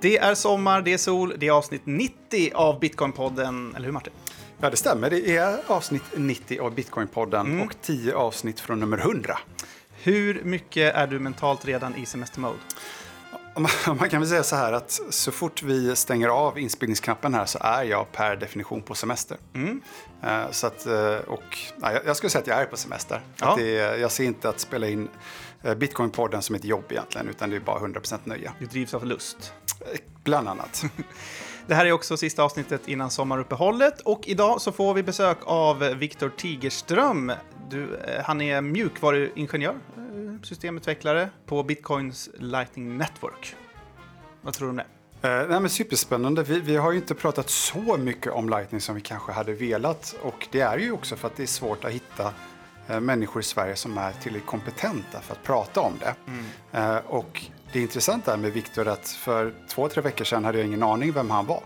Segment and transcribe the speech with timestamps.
[0.00, 3.74] Det är sommar, det är sol, det är avsnitt 90 av Bitcoinpodden.
[3.76, 4.12] Eller hur Martin?
[4.60, 5.10] Ja, det stämmer.
[5.10, 9.38] Det är avsnitt 90 av Bitcoinpodden och 10 avsnitt från nummer 100.
[10.02, 12.58] Hur mycket är du mentalt redan i semestermode?
[13.86, 17.58] Man kan väl säga så här att så fort vi stänger av inspelningsknappen här så
[17.62, 19.36] är jag per definition på semester.
[20.22, 21.58] Eh, Så att, eh, och,
[22.06, 23.20] jag skulle säga att jag är på semester.
[23.40, 23.50] Ja.
[23.50, 25.08] Att det, jag ser inte att spela in
[25.76, 28.52] Bitcoinpodden som ett jobb egentligen, utan det är bara 100% nöje.
[28.58, 29.52] Du drivs av lust.
[29.80, 30.84] Eh, Bland annat.
[31.66, 35.78] Det här är också sista avsnittet innan sommaruppehållet och idag så får vi besök av
[35.78, 37.32] Viktor Tigerström.
[37.70, 43.56] Du, eh, han är mjukvaruingenjör, eh, systemutvecklare på Bitcoins Lightning Network.
[44.42, 44.86] Vad tror du om det?
[45.22, 46.42] Eh, nej, men superspännande.
[46.42, 50.16] Vi, vi har ju inte pratat så mycket om Lightning som vi kanske hade velat.
[50.22, 52.32] Och det är ju också för att det är svårt att hitta eh,
[52.88, 56.14] människor i Sverige som är tillräckligt kompetenta för att prata om det.
[56.78, 60.66] Eh, och det intressanta är med Viktor att för två, tre veckor sedan hade jag
[60.66, 61.62] ingen aning vem han var.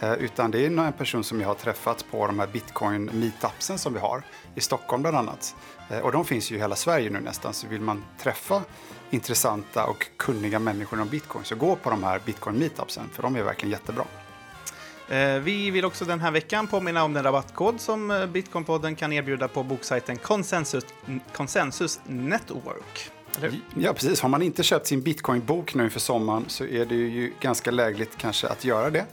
[0.00, 3.78] Eh, utan det är en person som jag har träffat på de här bitcoin meetupsen
[3.78, 4.22] som vi har
[4.54, 5.56] i Stockholm bland annat.
[5.90, 8.62] Eh, och de finns ju i hela Sverige nu nästan, så vill man träffa
[9.10, 13.36] intressanta och kunniga människor om bitcoin så gå på de här bitcoin meetupsen för de
[13.36, 14.04] är verkligen jättebra.
[15.08, 19.12] Eh, Vi vill också den här veckan påminna om den rabattkod som eh, Bitcoinpodden kan
[19.12, 20.84] erbjuda på boksajten Consensus,
[21.32, 23.10] Consensus Network.
[23.76, 24.20] Ja, precis.
[24.20, 28.18] Har man inte köpt sin bitcoin-bok nu inför sommaren så är det ju ganska lägligt
[28.18, 29.06] kanske att göra det.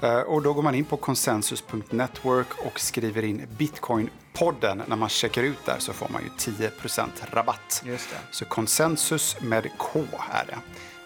[0.00, 4.82] Eh, Och då går man in på consensus.network och skriver in bitcoin-podden.
[4.86, 7.82] När man checkar ut där så får man ju 10% rabatt.
[7.86, 8.16] Just det.
[8.30, 10.00] Så konsensus med K
[10.32, 10.58] är det.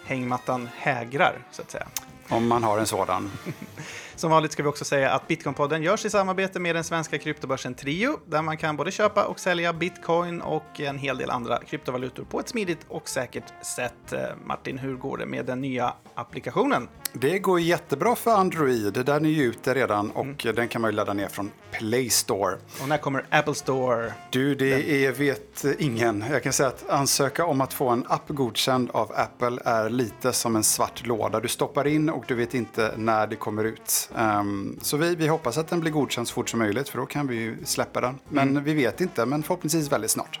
[0.05, 1.87] Hängmattan hägrar, så att säga.
[2.29, 3.31] Om man har en sådan.
[4.19, 7.73] Som vanligt ska vi också säga att Bitcoinpodden görs i samarbete med den svenska kryptobörsen
[7.73, 12.23] Trio, där man kan både köpa och sälja bitcoin och en hel del andra kryptovalutor
[12.23, 14.13] på ett smidigt och säkert sätt.
[14.13, 16.87] Eh, Martin, hur går det med den nya applikationen?
[17.13, 18.93] Det går jättebra för Android.
[19.05, 22.57] Den är ju ute redan och den kan man ju ladda ner från Play Store.
[22.81, 24.13] Och när kommer Apple Store?
[24.31, 26.25] Du, det är, vet ingen.
[26.31, 30.33] Jag kan säga att ansöka om att få en app godkänd av Apple är lite
[30.33, 31.39] som en svart låda.
[31.39, 34.09] Du stoppar in och du vet inte när det kommer ut.
[34.17, 37.05] Ehm, så vi, vi hoppas att den blir godkänd så fort som möjligt för då
[37.05, 38.19] kan vi ju släppa den.
[38.29, 40.39] Men vi vet inte, men förhoppningsvis väldigt snart.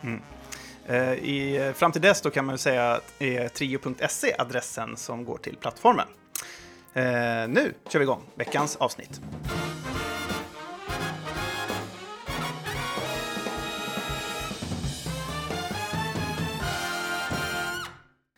[0.85, 5.37] Eh, I, fram till dess då kan man säga att är trio.se adressen som går
[5.37, 6.07] till plattformen.
[6.93, 7.03] Eh,
[7.47, 9.21] nu kör vi igång veckans avsnitt.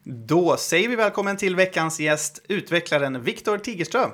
[0.04, 4.10] Då säger vi välkommen till veckans gäst, utvecklaren Viktor Tigerström.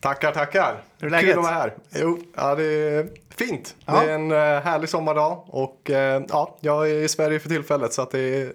[0.00, 0.82] Tackar, tackar.
[0.98, 1.30] Hur är läget?
[1.30, 1.74] Kul att vara här.
[1.90, 3.74] Jo, ja, det är fint.
[3.86, 4.00] Ja.
[4.00, 7.92] Det är en eh, härlig sommardag och eh, ja, jag är i Sverige för tillfället
[7.92, 8.52] så att det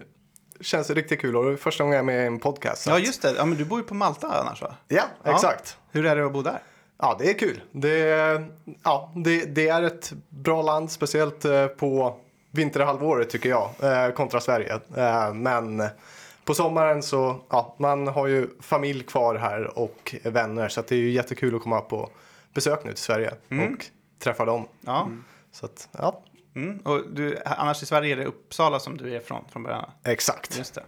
[0.61, 2.81] känns riktigt kul och det är första gången jag är med i en podcast.
[2.81, 3.33] så Ja, just det.
[3.37, 4.75] Ja, men du bor ju på Malta annars, va?
[4.87, 5.31] Ja, Ja.
[5.31, 5.77] exakt.
[5.91, 6.59] Hur är det att bo där?
[6.97, 7.61] Ja, det är kul.
[7.71, 7.97] Det,
[8.83, 12.15] ja, det, det är ett bra land, speciellt eh, på
[12.51, 14.79] vinterhalvåret tycker jag, eh, kontra Sverige.
[14.97, 15.83] Eh, men
[16.45, 20.99] på sommaren så, ja, man har ju familj kvar här och vänner så det är
[20.99, 22.09] ju jättekul att komma på
[22.53, 23.85] besök nu till Sverige och
[24.19, 24.67] träffa dem.
[24.81, 25.09] Ja.
[25.51, 26.21] Så att, ja,
[26.55, 26.77] Mm.
[26.77, 29.91] Och du, annars i Sverige är det Uppsala som du är från från början?
[30.03, 30.57] exakt.
[30.57, 30.83] Just det.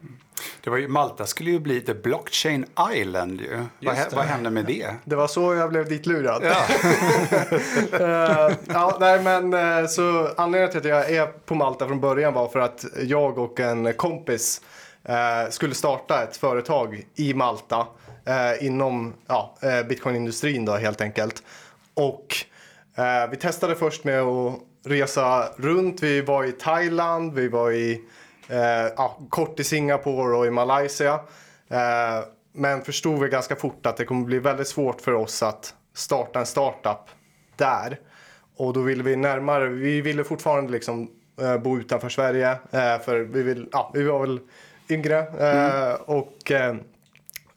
[0.64, 3.66] Det var ju, Malta skulle ju bli The Blockchain Island ju.
[3.80, 4.96] Vad, vad hände med det?
[5.06, 6.44] Det var så jag blev ditlurad.
[6.44, 6.66] Ja.
[8.68, 12.48] ja, nej, men eh, så anledningen till att jag är på Malta från början var
[12.48, 14.62] för att jag och en kompis
[15.04, 17.88] eh, skulle starta ett företag i Malta
[18.26, 19.58] eh, inom ja,
[19.90, 21.44] bitcoinindustrin då helt enkelt.
[21.94, 22.36] Och
[23.30, 26.04] vi testade först med att resa runt.
[26.04, 28.02] Vi var i Thailand, vi var i
[28.50, 31.14] eh, kort i Singapore och i Malaysia.
[31.70, 35.74] Eh, men förstod vi ganska fort att det kommer bli väldigt svårt för oss att
[35.94, 37.00] starta en startup
[37.56, 38.00] där.
[38.58, 41.12] Och då ville vi närmare, vi ville fortfarande liksom
[41.42, 42.52] eh, bo utanför Sverige.
[42.52, 44.40] Eh, för vi, vill, ja, vi var väl
[44.90, 45.18] yngre.
[45.20, 46.76] Eh, Och eh,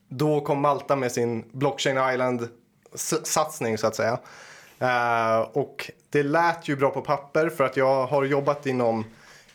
[0.08, 4.18] då kom Malta med sin Blockchain Island-satsning så att säga.
[4.80, 9.04] Eh, och det lät ju bra på papper för att jag har jobbat inom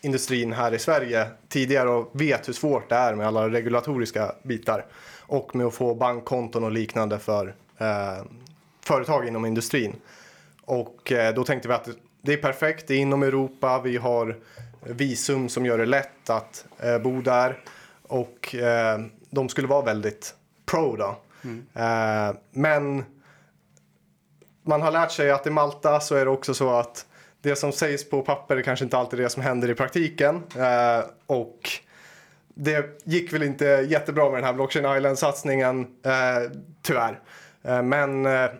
[0.00, 4.86] industrin här i Sverige tidigare och vet hur svårt det är med alla regulatoriska bitar.
[5.20, 8.24] Och med att få bankkonton och liknande för eh,
[8.84, 9.96] företag inom industrin.
[10.64, 11.88] Och eh, då tänkte vi att
[12.22, 14.36] det är perfekt, det är inom Europa, vi har
[14.80, 17.58] visum som gör det lätt att eh, bo där.
[18.02, 19.00] Och eh,
[19.30, 20.34] de skulle vara väldigt
[20.66, 21.16] pro då.
[21.74, 23.04] Eh, men
[24.66, 27.06] man har lärt sig att i Malta så är det också så att
[27.40, 30.42] det som sägs på papper är kanske inte alltid det som händer i praktiken.
[30.56, 31.70] Eh, och
[32.54, 36.50] det gick väl inte jättebra med den här Blockchain Island-satsningen, eh,
[36.82, 37.20] tyvärr.
[37.62, 38.50] Eh, men eh,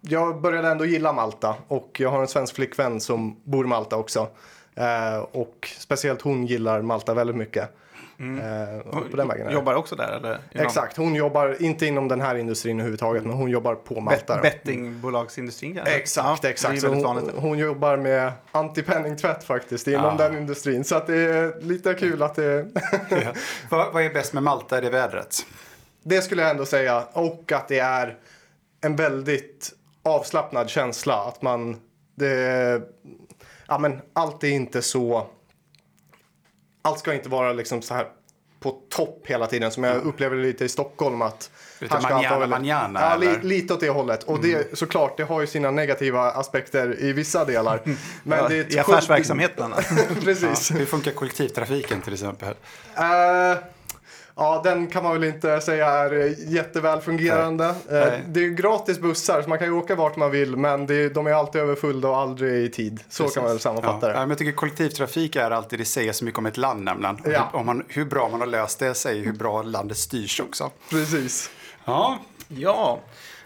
[0.00, 3.96] jag började ändå gilla Malta och jag har en svensk flickvän som bor i Malta
[3.96, 4.28] också.
[4.74, 7.76] Eh, och speciellt hon gillar Malta väldigt mycket.
[8.18, 9.52] Eh, och på den vägen.
[9.52, 10.38] Jobbar också där eller?
[10.52, 14.34] Inom Exakt, hon jobbar inte inom den här industrin överhuvudtaget, men hon jobbar på Malta.
[14.34, 15.94] Bet- bettingbolagsindustrin kanske?
[15.94, 16.82] Exakt, Ja, exakt.
[16.84, 20.28] Hon, hon jobbar med antipenningtvätt faktiskt inom Ja.
[20.28, 20.84] den industrin.
[20.84, 22.66] Så att det är lite kul att det...
[23.10, 23.32] Ja.
[23.70, 24.78] vad, vad är bäst med Malta?
[24.78, 25.46] Är det vädret?
[26.02, 27.02] det skulle jag ändå säga.
[27.12, 28.16] Och att det är
[28.80, 29.72] en väldigt
[30.02, 31.14] avslappnad känsla.
[31.14, 31.76] Att man...
[32.14, 32.82] Det,
[33.68, 35.26] ja, men allt är inte så...
[36.86, 38.06] Allt ska inte vara liksom så här
[38.60, 42.38] på topp hela tiden som jag upplever lite i Stockholm att Lite här ska manana,
[42.38, 44.22] väldigt- manana, Ja, li, lite åt det hållet.
[44.22, 47.80] Och det såklart, det har ju sina negativa aspekter i vissa delar.
[48.22, 49.72] Men Ja, det är I affärsverksamheten.
[49.72, 49.94] alltså.
[50.24, 50.70] Precis.
[50.70, 52.54] Hur funkar kollektivtrafiken till exempel?
[52.96, 53.58] Eh,
[54.36, 57.64] ja, den kan man väl inte säga är eh, jätteväl fungerande.
[57.64, 58.22] Eh, Nej.
[58.28, 61.26] det är gratis bussar så man kan ju åka vart man vill men det, de
[61.26, 63.00] är alltid överfulla och aldrig i tid.
[63.08, 64.12] Så kan man väl sammanfatta Ja.
[64.12, 64.20] Ja, det.
[64.20, 67.18] men jag tycker kollektivtrafik är alltid, det säger så mycket om ett land nämligen.
[67.24, 67.48] Ja.
[67.52, 70.70] hur, om man, hur bra man har löst det säger hur bra landet styrs också.
[70.90, 71.50] Precis.
[71.84, 72.18] Ja,
[72.48, 73.00] Ja.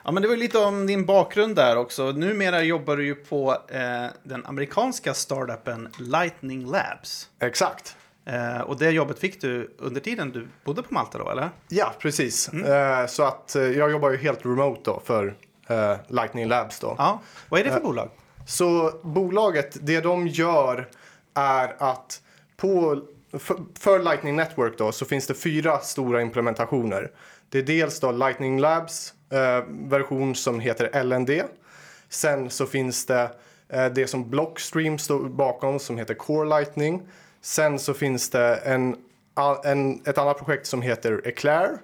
[0.05, 2.03] ja, men det var ju lite om din bakgrund där också.
[2.13, 3.79] Numera jobbar du ju på eh,
[4.23, 7.29] den amerikanska startupen Lightning Labs.
[7.41, 7.97] Exakt.
[8.25, 11.51] Eh, och det jobbet fick du under tiden du bodde på Malta då, eller?
[11.69, 12.49] Ja, precis.
[12.53, 13.01] Mm.
[13.01, 15.35] Eh, så att eh, jag jobbar ju helt remote då för
[15.69, 16.95] eh, Lightning Labs då.
[16.99, 17.21] Ja.
[17.49, 18.11] Vad är det för bolag?
[18.47, 20.89] Så bolaget, det de gör
[21.35, 22.23] är att
[22.57, 23.03] på,
[23.39, 27.11] för, för Lightning Network då, så finns det fyra stora implementationer.
[27.49, 31.31] Det är dels då Lightning Labs eh, version som heter LND.
[32.09, 33.31] Sen så finns det
[33.69, 37.03] eh, det som Blockstream står bakom som heter Core Lightning.
[37.43, 38.97] Sen så finns det en,
[39.65, 41.79] en, ett annat projekt som heter Eclair.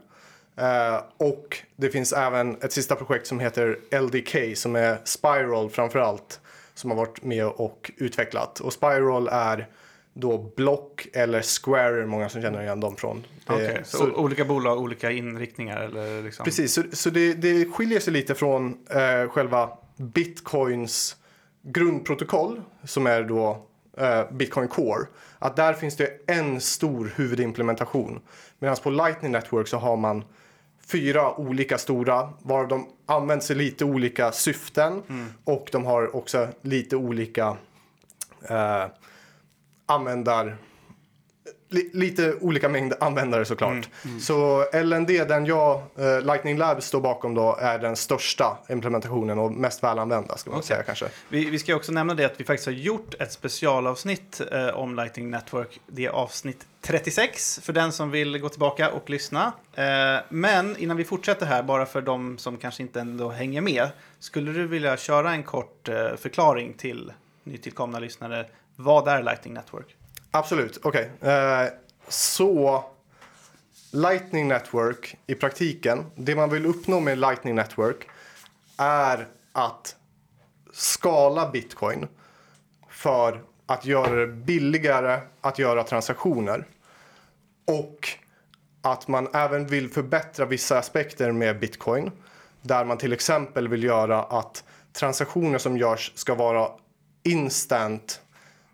[0.57, 6.41] Eh, och det finns även ett sista projekt som heter LDK som är Spiral framförallt
[6.75, 8.61] som har varit med och utvecklat.
[8.61, 9.69] Och Spiral är
[10.15, 13.25] då Block eller Square, är många som känner igen dem från.
[13.47, 16.45] Okej, så, så- olika bolag, olika inriktningar eller liksom?
[16.45, 21.17] Precis, så, så det, det skiljer sig lite från eh, själva Bitcoins
[21.63, 23.67] grundprotokoll som är då
[23.99, 25.07] eh, Bitcoin Core.
[25.47, 28.21] Att där finns det en stor huvudimplementation.
[28.59, 30.25] Medan på Lightning Network så har man
[30.87, 35.03] fyra olika stora varav de används i lite olika syften
[35.45, 37.57] och de har också lite olika
[38.49, 38.85] eh,
[39.87, 40.57] användar
[41.69, 43.89] li, lite olika mängd användare såklart.
[44.21, 49.53] Så LND, den jag, eh, Lightning Labs står bakom då, är den största implementationen och
[49.53, 50.69] mest välanvända ska man Okej.
[50.69, 51.07] säga kanske.
[51.29, 54.95] Vi, vi ska också nämna det att vi faktiskt har gjort ett specialavsnitt eh, om
[54.95, 55.81] Lightning Network.
[55.87, 59.53] Det är avsnitt 36 för den som vill gå tillbaka och lyssna.
[59.75, 59.85] Eh,
[60.29, 64.53] men innan vi fortsätter här, bara för de som kanske inte ändå hänger med, skulle
[64.53, 67.13] du vilja köra en kort eh, förklaring till
[67.45, 68.47] nytillkomna lyssnare?
[68.77, 69.97] Vad är Lightning Network?
[70.31, 71.11] Absolut, okej.
[71.21, 71.65] Eh,
[72.09, 72.85] så
[73.93, 78.09] Lightning Network i praktiken, det man vill uppnå med Lightning Network
[78.77, 79.97] är att
[80.73, 82.09] skala bitcoin
[82.91, 86.67] för att göra det billigare att göra transaktioner.
[87.67, 88.09] Och
[88.83, 92.11] att man även vill förbättra vissa aspekter med bitcoin.
[92.63, 96.71] Där man till exempel vill göra att transaktioner som görs ska vara
[97.23, 98.21] instant.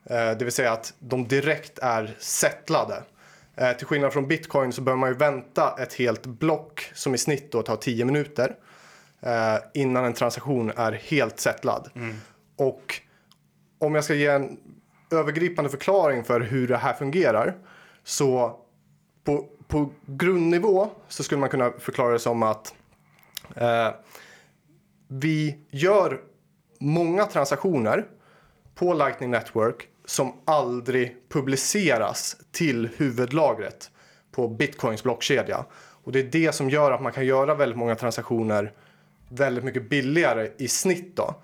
[0.04, 3.02] Eh, det vill säga att de direkt är settlade.
[3.56, 7.18] Eh, till skillnad från bitcoin så behöver man ju vänta ett helt block som i
[7.18, 8.56] snitt då tar 10 minuter.
[9.20, 11.90] Eh, innan en transaktion är helt settlad.
[12.56, 13.00] Och
[13.78, 14.58] om jag ska ge en
[15.10, 17.54] övergripande förklaring för hur det här fungerar.
[18.04, 18.58] Så
[19.24, 22.74] på, på grundnivå så skulle man kunna förklara det som att
[23.56, 23.88] eh,
[25.08, 26.20] vi gör
[26.78, 28.06] många transaktioner
[28.74, 33.90] på Lightning Network som aldrig publiceras till huvudlagret
[34.32, 35.64] på Bitcoins blockkedja.
[36.04, 38.72] Och det är det som gör att man kan göra väldigt många transaktioner
[39.28, 41.34] väldigt mycket billigare i snitt då.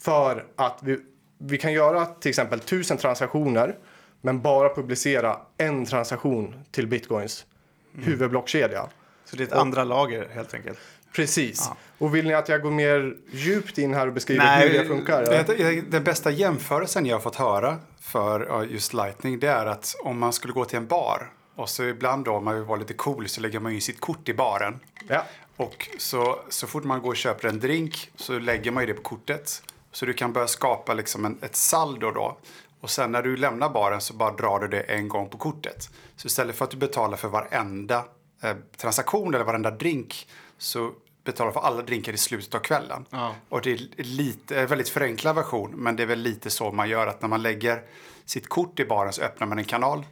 [0.00, 0.98] För att vi,
[1.38, 3.76] vi kan göra till exempel tusen transaktioner
[4.20, 7.46] men bara publicera en transaktion till Bitcoins
[7.92, 8.88] huvudblockkedja.
[9.24, 10.78] Så det är ett andra lager helt enkelt.
[11.14, 11.66] Precis.
[11.68, 11.76] Ja.
[11.98, 14.84] Och vill ni att jag går mer djupt in här och beskriver Nej, hur det
[14.84, 15.90] funkar?
[15.90, 20.32] Den bästa jämförelsen jag har fått höra för just Lightning det är att om man
[20.32, 23.28] skulle gå till en bar och så ibland då om man vill vara lite cool
[23.28, 24.80] så lägger man ju sitt kort i baren.
[25.08, 25.24] Ja.
[25.56, 28.94] Och så, så fort man går och köper en drink så lägger man ju det
[28.94, 29.62] på kortet.
[29.92, 32.36] Så du kan börja skapa liksom en, ett saldo då.
[32.80, 35.90] Och sen när du lämnar baren så bara drar du det en gång på kortet.
[36.16, 38.04] Så istället för att du betalar för varenda
[38.42, 40.92] eh, transaktion eller varenda drink så
[41.24, 43.04] betalar för alla drinkar i slutet av kvällen.
[43.10, 43.34] Ja.
[43.48, 46.88] Och det är lite, en väldigt förenklad version, men det är väl lite så man
[46.88, 47.82] gör att när man lägger
[48.24, 50.06] sitt kort i baren så öppnar man en kanal.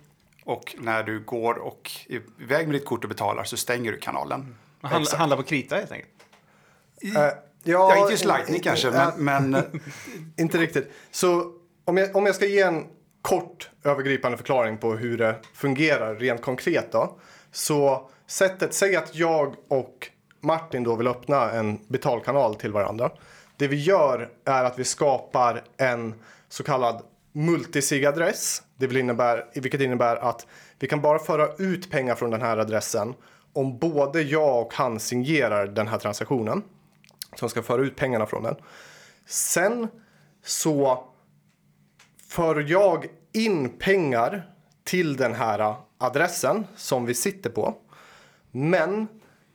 [0.45, 1.91] Och när du går och
[2.39, 4.57] iväg med ditt kort och betalar så stänger du kanalen.
[4.81, 6.11] Man handla, handla på krita helt enkelt.
[7.17, 9.81] Eh, Ja, inte just Lightning eh, kanske, eh, men, men
[10.37, 10.93] Inte riktigt.
[11.11, 11.53] Så
[11.85, 12.87] om jag, om jag ska ge en
[13.23, 17.19] kort övergripande förklaring på hur det fungerar rent konkret då.
[17.53, 20.09] Så sättet, säg att jag och
[20.43, 23.11] Martin då vill öppna en betalkanal till varandra.
[23.57, 26.15] Det vi gör är att vi skapar en
[26.49, 28.63] så kallad multisig-adress.
[28.77, 30.47] Det vill innebär, vilket innebär att
[30.79, 33.15] vi kan bara föra ut pengar från den här adressen
[33.53, 36.63] om både jag och han signerar den här transaktionen.
[37.37, 38.57] Som ska föra ut pengarna från den.
[39.27, 39.89] Sen
[40.45, 41.05] så
[42.29, 44.51] för jag in pengar
[44.85, 47.75] till den här adressen som vi sitter på.
[48.51, 49.09] Men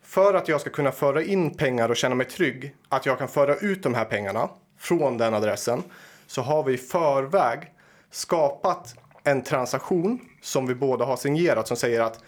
[0.08, 3.28] för att jag ska kunna föra in pengar och känna mig trygg att jag kan
[3.28, 5.84] föra ut de här pengarna från den adressen
[6.28, 7.74] så har vi i förväg
[8.12, 12.24] skapat en transaktion som vi båda har signerat som säger att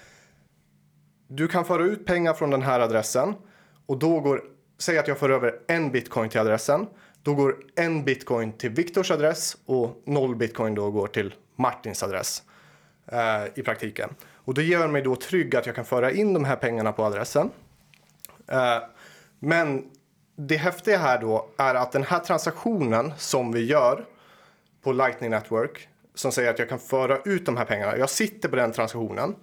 [1.28, 3.34] du kan föra ut pengar från den här adressen
[3.86, 4.42] och då går,
[4.78, 6.88] säg att jag för över en bitcoin till adressen.
[7.24, 12.44] Då går en bitcoin till Viktors adress och noll bitcoin då går till Martins adress
[13.12, 14.10] eh, i praktiken.
[14.34, 17.04] Och det gör mig då trygg att jag kan föra in de här pengarna på
[17.04, 17.50] adressen.
[18.52, 18.78] Eh,
[19.40, 19.84] men
[20.36, 24.06] det häftiga här då är att den här transaktionen som vi gör
[24.84, 27.98] på Lightning Network som säger att jag kan föra ut de här pengarna.
[27.98, 29.36] Jag sitter på den transaktionen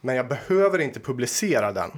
[0.00, 1.90] men jag behöver inte publicera den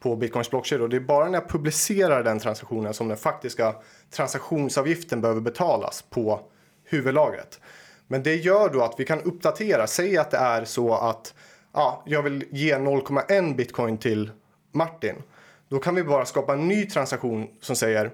[0.00, 0.88] på Bitcoins blockkedja.
[0.88, 3.74] Det är bara när jag publicerar den transaktionen som den faktiska
[4.10, 6.40] transaktionsavgiften behöver betalas på
[6.84, 7.60] huvudlagret.
[8.06, 9.86] Men det gör då att vi kan uppdatera.
[9.86, 11.34] Säg att det är så att
[11.72, 14.30] ja, jag vill ge 0,1 bitcoin till
[14.72, 15.22] Martin.
[15.68, 18.10] Då kan vi bara skapa en ny transaktion som säger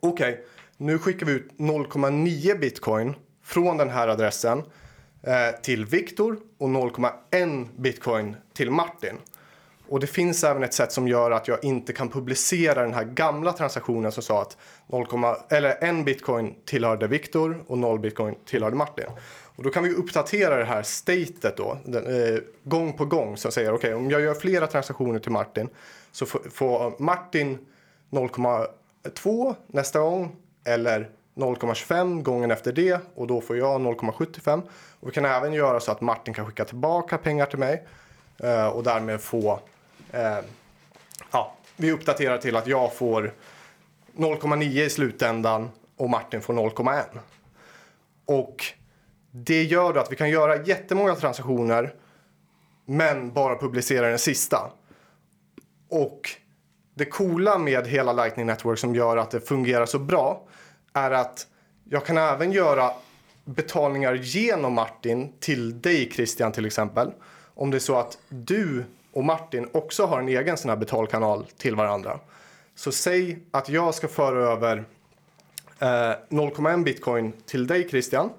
[0.00, 0.44] okej,
[0.76, 3.14] nu skickar vi ut 0,9 bitcoin
[3.44, 4.62] från den här adressen
[5.22, 9.16] eh, till Viktor och 0,1 bitcoin till Martin.
[9.88, 13.04] Och det finns även ett sätt som gör att jag inte kan publicera den här
[13.04, 15.06] gamla transaktionen som sa att 0,
[15.50, 19.06] eller 1 bitcoin tillhörde Viktor och 0 bitcoin tillhörde Martin.
[19.56, 23.36] Och då kan vi uppdatera det här statet då, den, eh, gång på gång.
[23.36, 25.68] Som säger okej, om jag gör flera transaktioner till Martin
[26.12, 27.58] så får, Martin
[28.10, 34.62] 0,2 nästa gång eller 0,25 gången efter det och då får jag 0,75.
[35.00, 37.86] Och vi kan även göra så att Martin kan skicka tillbaka pengar till mig
[38.38, 39.60] eh, och därmed få
[40.12, 40.38] eh,
[41.30, 43.32] ja, vi uppdaterar till att jag får
[44.16, 47.04] 0,9 i slutändan och Martin får 0,1.
[48.24, 48.64] Och
[49.30, 51.94] det gör då att vi kan göra jättemånga transaktioner
[52.84, 54.70] men bara publicera den sista.
[55.92, 56.30] Och
[56.94, 60.42] det coola med hela Lightning Network som gör att det fungerar så bra
[60.92, 61.46] är att
[61.84, 62.90] jag kan även göra
[63.44, 67.10] betalningar genom Martin till dig Christian till exempel.
[67.54, 71.46] Om det är så att du och Martin också har en egen sån här betalkanal
[71.56, 72.20] till varandra.
[72.74, 74.76] Så säg att jag ska föra över
[75.78, 78.30] eh, 0,1 bitcoin till dig Christian.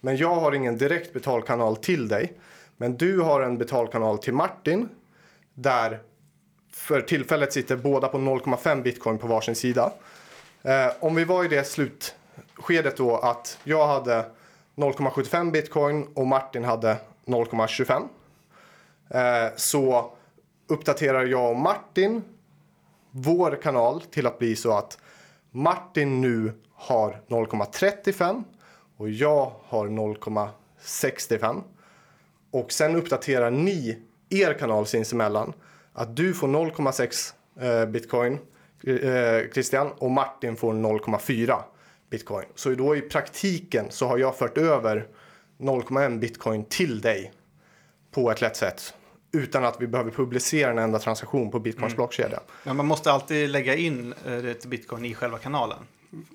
[0.00, 2.32] Men jag har ingen direkt betalkanal till dig.
[2.76, 4.88] Men du har en betalkanal till Martin.
[5.54, 6.00] Där
[6.78, 9.92] för tillfället sitter båda på 0,5 bitcoin på varsin sida.
[10.62, 14.24] Eh, om vi var i det slutskedet då att jag hade
[14.76, 18.08] 0,75 bitcoin och Martin hade 0,25.
[19.10, 20.12] Eh, så
[20.66, 22.22] uppdaterar jag och Martin
[23.10, 24.98] vår kanal till att bli så att
[25.50, 28.44] Martin nu har 0,35
[28.96, 31.62] och jag har 0,65.
[32.50, 33.98] Och sen uppdaterar ni
[34.30, 35.52] er kanal sinsemellan
[35.98, 38.38] att du får 0,6 eh, bitcoin
[38.86, 41.62] eh, Christian och Martin får 0,4
[42.10, 42.46] bitcoin.
[42.54, 45.06] Så då i praktiken så har jag fört över
[45.58, 47.32] 0,1 bitcoin till dig
[48.10, 48.94] på ett lätt sätt
[49.32, 52.40] utan att vi behöver publicera en enda transaktion på Bitcoins blockkedja.
[52.64, 55.78] Men man måste alltid lägga in eh, ett bitcoin i själva kanalen.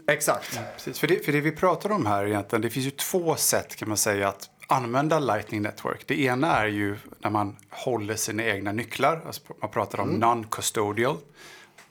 [0.08, 0.60] Exakt.
[0.74, 3.76] Precis, för, det, för det vi pratar om här egentligen, det finns ju två sätt
[3.76, 6.08] kan man säga att använda Lightning Network.
[6.08, 11.18] Det ena är ju när man håller sina egna nycklar, alltså man pratar om non-custodial.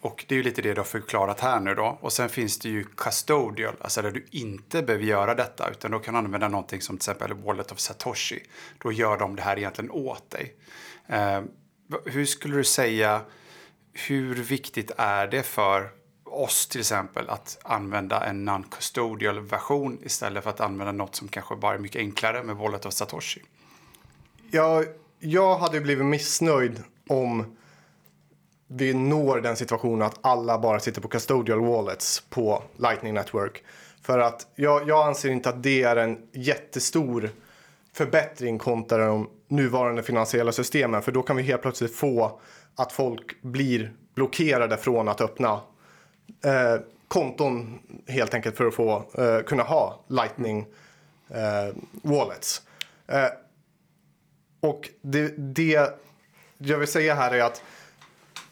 [0.01, 1.99] Och det är ju lite det du har förklarat här nu då.
[2.01, 5.99] Och sen finns det ju custodial, alltså där du inte behöver göra detta utan då
[5.99, 8.43] kan du använda någonting som till exempel Wallet of Satoshi.
[8.79, 10.55] Då gör de det här egentligen åt dig.
[11.07, 11.43] Eh,
[12.05, 13.21] hur skulle du säga,
[13.93, 15.91] hur viktigt är det för
[16.33, 21.57] oss till exempel att använda en non-custodial version istället för att använda något som kanske
[21.57, 23.43] bara är mycket enklare med Wallet of Satoshi?
[24.51, 24.85] Jag,
[25.19, 27.57] jag hade blivit missnöjd om
[28.67, 33.65] vi når den situationen att alla bara sitter på custodial wallets på Lightning Network.
[34.03, 37.31] För att jag, jag anser inte att det är en jättestor
[37.93, 41.03] förbättring kontra de nuvarande finansiella systemen.
[41.03, 42.41] För då kan vi helt plötsligt få
[42.77, 45.61] att folk blir blockerade från att öppna
[46.45, 50.67] eh, konton helt enkelt för att få eh, kunna ha Lightning
[51.29, 52.63] eh, wallets.
[53.07, 53.29] Eh,
[54.61, 55.91] och det, det
[56.59, 57.63] jag vill säga här är att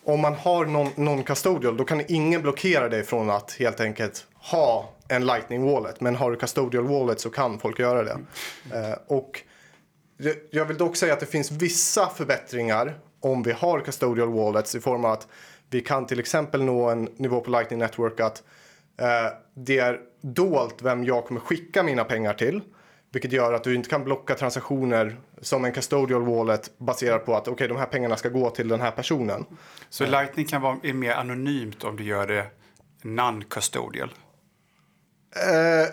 [0.04, 4.26] om man har någon, någon custodial då kan ingen blockera dig från att helt enkelt
[4.34, 6.00] ha en lightning wallet.
[6.00, 8.18] Men har du custodial wallet så kan folk göra det.
[8.72, 8.90] Mm.
[8.90, 9.42] Eh, och
[10.50, 14.80] jag vill dock säga att det finns vissa förbättringar om vi har custodial wallets i
[14.80, 15.28] form av att
[15.71, 18.43] vi kan till exempel nå en nivå på Lightning Network att
[19.00, 22.61] eh, det är dolt vem jag kommer skicka mina pengar till.
[23.12, 27.49] Vilket gör att du inte kan blocka transaktioner som en custodial wallet baserat på att
[27.49, 29.45] okay, de här pengarna ska gå till den här personen.
[29.89, 32.47] Så Lightning kan vara mer anonymt om du gör det
[33.03, 34.11] non-custodial?
[35.37, 35.87] Uh,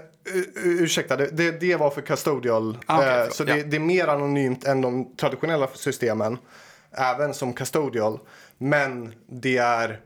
[0.56, 2.78] ursäkta, det, det, det, var för custodial.
[2.86, 6.38] Ah, okay, uh, så det, det, är mer anonymt än de traditionella systemen.
[6.98, 8.20] Även som custodial.
[8.58, 10.02] Men det är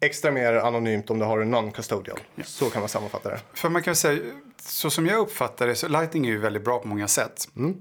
[0.00, 2.18] extra mer anonymt om du har en non-custodial.
[2.34, 2.44] Ja.
[2.44, 3.40] Så kan man sammanfatta det.
[3.54, 6.78] För man kan säga, så som jag uppfattar det, så Lightning är ju väldigt bra
[6.78, 7.48] på många sätt.
[7.56, 7.76] Mm.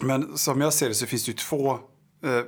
[0.00, 1.70] Men som jag ser det så finns det ju två
[2.24, 2.42] eh,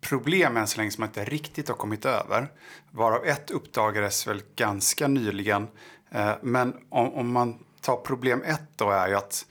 [0.00, 2.52] problem än så länge som man inte riktigt har kommit över.
[2.90, 5.68] Varav ett uppdagades väl ganska nyligen.
[6.10, 9.46] Eh, men om, om, man tar problem ett då är ju att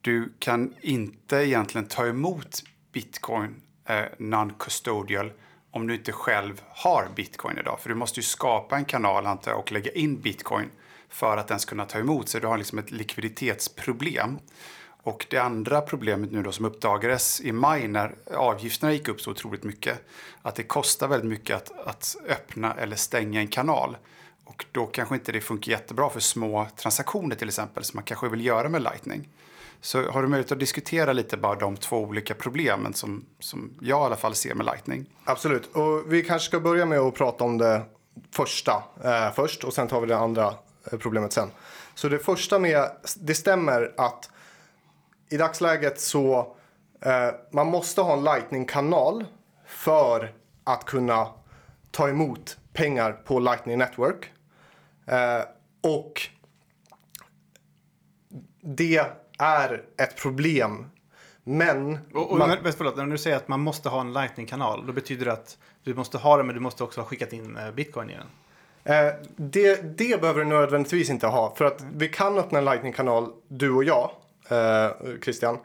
[0.00, 5.32] du kan inte egentligen ta emot bitcoin eh, non-custodial
[5.70, 7.80] om du inte själv har bitcoin idag.
[7.80, 10.70] För du måste ju skapa en kanal antar jag, och lägga in bitcoin
[11.08, 12.28] för att den ska kunna ta emot.
[12.28, 14.38] Så du har liksom ett likviditetsproblem.
[15.02, 19.30] Och det andra problemet nu då som uppdagades i maj när avgifterna gick upp så
[19.30, 20.04] otroligt mycket.
[20.42, 23.96] Att det kostar väldigt mycket att, att öppna eller stänga en kanal.
[24.44, 28.28] Och då kanske inte det funkar jättebra för små transaktioner till exempel som man kanske
[28.28, 29.28] vill göra med Lightning.
[29.86, 34.00] Så har du möjlighet att diskutera lite bara de två olika problemen som, som jag
[34.00, 35.06] i alla fall ser med Lightning?
[35.24, 37.82] Absolut, och vi kanske ska börja med att prata om det
[38.30, 40.54] första eh, först och sen tar vi det andra
[40.92, 41.50] eh, problemet sen.
[41.94, 44.30] Så det första med, det stämmer att
[45.30, 46.56] i dagsläget så
[47.00, 49.24] eh, man måste ha en Lightning-kanal
[49.66, 50.32] för
[50.64, 51.28] att kunna
[51.90, 54.32] ta emot pengar på Lightning Network.
[55.06, 55.42] Eh,
[55.82, 56.28] och
[58.60, 59.06] det
[59.38, 60.86] är ett problem.
[61.44, 61.98] Men...
[62.14, 62.48] Och, och, man...
[62.62, 65.58] men, förlåt, när du säger att man måste ha en Lightning-kanal, då betyder det att
[65.84, 68.26] du måste ha den men du måste också ha skickat in eh, bitcoin i den?
[68.86, 71.54] Eh, det, det behöver du nödvändigtvis inte ha.
[71.54, 74.10] För att vi kan öppna en Lightning-kanal, du och jag,
[74.48, 74.90] eh,
[75.22, 75.58] Christian.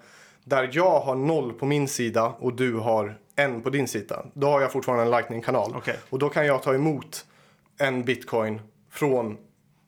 [0.44, 4.26] Där jag har noll på min sida och du har en på din sida.
[4.34, 5.76] Då har jag fortfarande en Lightning-kanal.
[5.76, 5.96] Okay.
[6.10, 7.26] Och då kan jag ta emot
[7.78, 9.38] en bitcoin från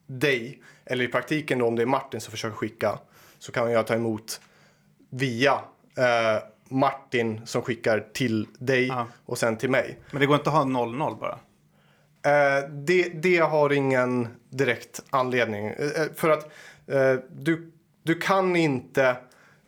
[0.07, 0.61] dig.
[0.85, 2.99] Eller i praktiken då om det är Martin som försöker skicka.
[3.43, 4.41] Så kan jag ta emot
[5.09, 5.51] via
[5.97, 9.07] eh, Martin som skickar till dig Aha.
[9.25, 9.99] och sen till mig.
[10.11, 11.39] Men det går inte att ha 0-0 bara?
[12.25, 15.67] Eh, det, det har ingen direkt anledning.
[15.67, 16.43] Eh, eh för att
[16.87, 17.71] eh, du
[18.03, 19.15] du kan inte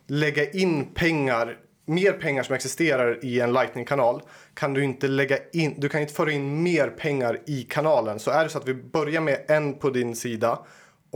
[0.06, 4.22] lägga in pengar, mer pengar som existerar i en Lightning-kanal
[4.54, 8.18] kan du inte lägga in, du kan inte föra in mer pengar i kanalen.
[8.18, 10.58] Så är det så att vi börjar med en på din sida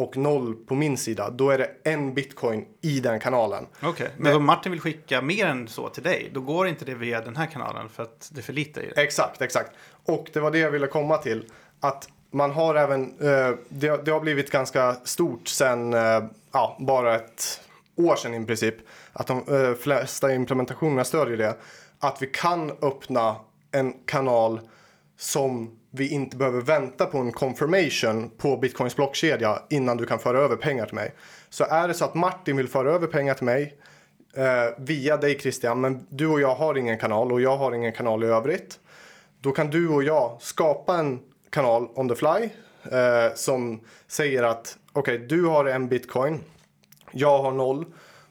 [0.01, 3.67] och noll på min sida, då är det en bitcoin i den kanalen.
[3.77, 4.09] Okej, okay.
[4.17, 6.95] men, men om Martin vill skicka mer än så till dig, då går inte det
[6.95, 9.03] via den här kanalen för att det är för lite i det?
[9.03, 9.71] Exakt, exakt.
[10.05, 11.45] Och det var det jag ville komma till.
[11.81, 17.15] Att man har även, eh, det, det, har blivit ganska stort sen eh, ja, bara
[17.15, 17.61] ett
[17.97, 18.75] år sedan i princip.
[19.13, 21.57] Att de eh, flesta implementationerna stödjer det.
[21.99, 23.37] Att vi kan öppna
[23.73, 24.61] en kanal
[25.21, 30.39] som vi inte behöver vänta på en confirmation på bitcoins blockkedja innan du kan föra
[30.39, 31.15] över pengar till mig.
[31.51, 33.79] Så är det så att Martin vill föra över pengar till mig
[34.35, 34.45] eh,
[34.79, 38.25] via dig Christian, men du och jag har ingen kanal och jag har ingen kanal
[38.25, 38.81] i övrigt.
[39.41, 42.49] Då kan du och jag skapa en kanal on the fly
[42.93, 46.41] eh, som säger att okej, okay, du har en bitcoin,
[47.13, 47.85] jag har noll,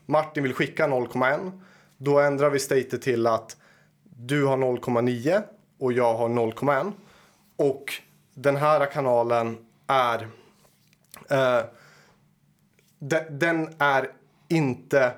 [0.06, 1.52] Martin vill skicka 0,1.
[1.98, 3.58] Då ändrar vi statet till att
[4.04, 5.44] du har 0,9
[5.80, 6.92] och jag har 0,1.
[7.56, 7.94] Och
[8.34, 10.28] den här kanalen är...
[11.30, 11.66] Eh,
[13.00, 14.12] de, den är
[14.48, 15.12] inte...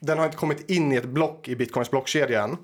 [0.00, 2.56] Den har inte kommit in i ett block i bitcoins blockkedja än.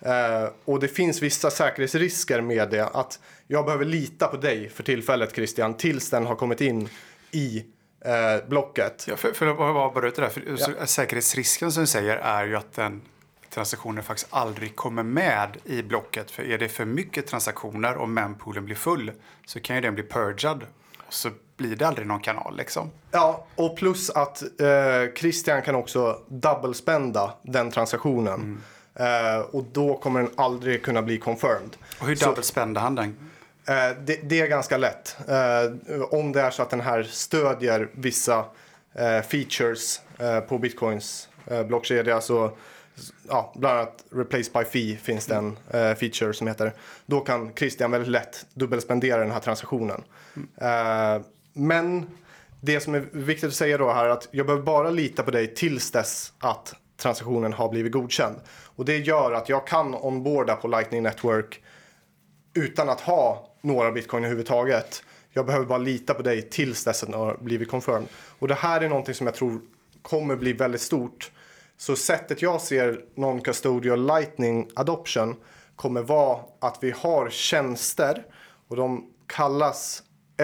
[0.00, 2.86] Eh, och det finns vissa säkerhetsrisker med det.
[2.86, 6.88] Att jag behöver lita på dig för tillfället Christian tills den har kommit in
[7.30, 7.64] i
[8.04, 9.04] eh, blocket.
[9.08, 12.56] Ja, för, för att bara det där, för, så, säkerhetsrisken som du säger är ju
[12.56, 13.02] att den
[13.50, 16.30] transaktionen faktiskt aldrig kommer med i blocket.
[16.30, 19.12] För är det för mycket transaktioner och mempoolen blir full
[19.46, 20.66] så kan ju den bli purgad
[21.06, 22.90] och så blir det aldrig någon kanal liksom.
[23.10, 28.62] Ja, och plus att eh, Christian kan också double-spenda den transaktionen.
[28.94, 31.76] Eh, och då kommer den aldrig kunna bli confirmed.
[32.00, 33.30] Och hur double spände han den?
[33.68, 35.16] Eh, det, det är ganska lätt.
[35.28, 38.44] Eh, om det är så att den här stödjer vissa
[38.94, 40.00] eh, features
[40.48, 42.20] på bitcoins eh, blockkedja.
[42.20, 42.52] Så,
[43.28, 46.72] ja, bland annat replace by fee finns det en eh, feature som heter.
[47.06, 50.02] Då kan Christian väldigt lätt dubbelspendera den här transaktionen.
[50.56, 52.06] Eh, men
[52.60, 55.30] det som är viktigt att säga då här är att jag behöver bara lita på
[55.30, 58.36] dig tills dess att transaktionen har blivit godkänd.
[58.76, 61.62] Och det gör att jag kan onboarda på Lightning Network
[62.54, 65.02] utan att ha några bitcoin överhuvudtaget.
[65.32, 68.08] Jag behöver bara lita på dig tills dess att den har blivit confirmed.
[68.38, 69.60] Och det här är någonting som jag tror
[70.02, 71.30] kommer bli väldigt stort.
[71.80, 75.36] Så sättet jag ser non-custodial lightning adoption
[75.76, 78.26] kommer vara att vi har tjänster
[78.68, 80.02] och de kallas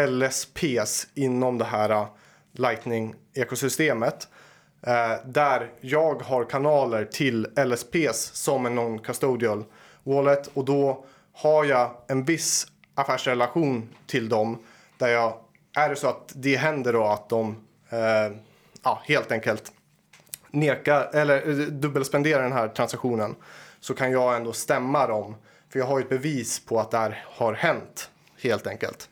[0.09, 2.07] LSPs inom det här äh,
[2.53, 4.29] lightning-ekosystemet.
[4.83, 9.64] Äh, där jag har kanaler till LSPs som en non-custodial
[10.03, 14.59] wallet och då har jag en viss affärsrelation till dem
[14.99, 15.35] där jag,
[15.77, 17.57] är det så att det händer då att de
[17.90, 18.37] eh,
[18.83, 19.72] ja, helt enkelt
[20.57, 23.35] nekar eller eh, dubbelspenderar den här transaktionen
[23.81, 25.35] så kan jag ändå stämma dem
[25.73, 28.11] för jag har ju ett bevis på att det här har hänt
[28.42, 29.09] helt enkelt.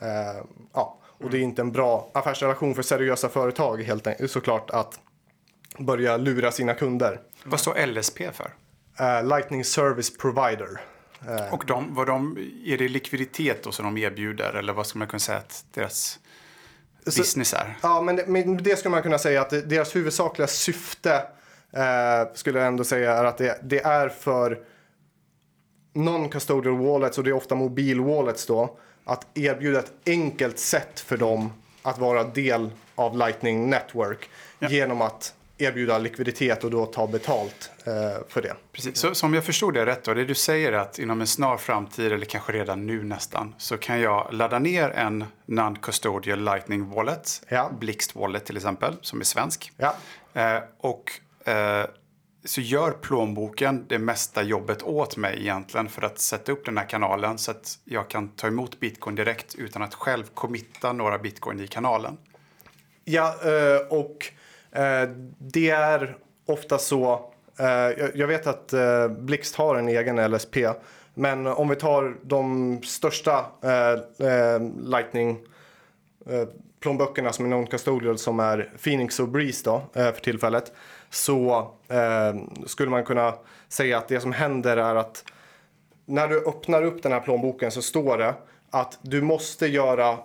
[0.00, 4.70] Eh, ja, och det är inte en bra affärsrelation för seriösa företag helt enkelt såklart
[4.70, 5.00] att
[5.78, 7.20] börja lura sina kunder.
[7.44, 8.54] Vad står LSP för?
[8.98, 10.80] Eh, Lightning Service Provider.
[11.28, 14.98] Eh, Och de, vad de, är det likviditet då som de erbjuder eller vad ska
[14.98, 16.18] man kunna säga att deras
[17.06, 17.76] Så- business är?
[17.82, 21.14] Ja, men det, men det skulle man kunna säga att deras huvudsakliga syfte
[21.72, 24.58] eh, skulle jag ändå säga är att det, det är för
[25.94, 31.52] non-custodial wallets och det är ofta mobil-wallets då att erbjuda ett enkelt sätt för dem
[31.82, 37.92] att vara del av Lightning Network genom att erbjuda likviditet och då ta betalt eh,
[38.28, 38.56] för det.
[38.72, 38.98] Precis.
[38.98, 41.56] Så, som jag förstod det rätt då, det du säger är att inom en snar
[41.56, 47.42] framtid eller kanske redan nu nästan så kan jag ladda ner en non-custodial lightning wallet,
[47.48, 47.70] Ja.
[47.80, 49.72] Blixt wallet till exempel, som är svensk.
[49.76, 49.94] Ja.
[50.34, 51.12] Eh, och
[51.48, 51.86] eh,
[52.44, 56.88] så gör plånboken det mesta jobbet åt mig egentligen för att sätta upp den här
[56.88, 61.60] kanalen så att jag kan ta emot bitcoin direkt utan att själv committa några bitcoin
[61.60, 62.18] i kanalen.
[63.04, 64.32] Ja, eh, och
[64.72, 67.32] Eh, det är ofta så.
[67.58, 67.66] Eh,
[68.14, 70.56] jag- vet att eh, Blixt har en egen LSP.
[71.14, 73.44] Men om vi tar de största
[74.82, 75.38] Lightning
[76.80, 80.72] plånböckerna som är non-custodial som är Phoenix och Breeze då för tillfället.
[81.10, 81.70] Så
[82.66, 83.34] skulle man kunna
[83.68, 85.24] säga att det som händer är att
[86.04, 88.34] när du öppnar upp den här plånboken så står det
[88.70, 90.18] att du måste göra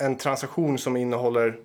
[0.00, 1.56] en transaktion som innehåller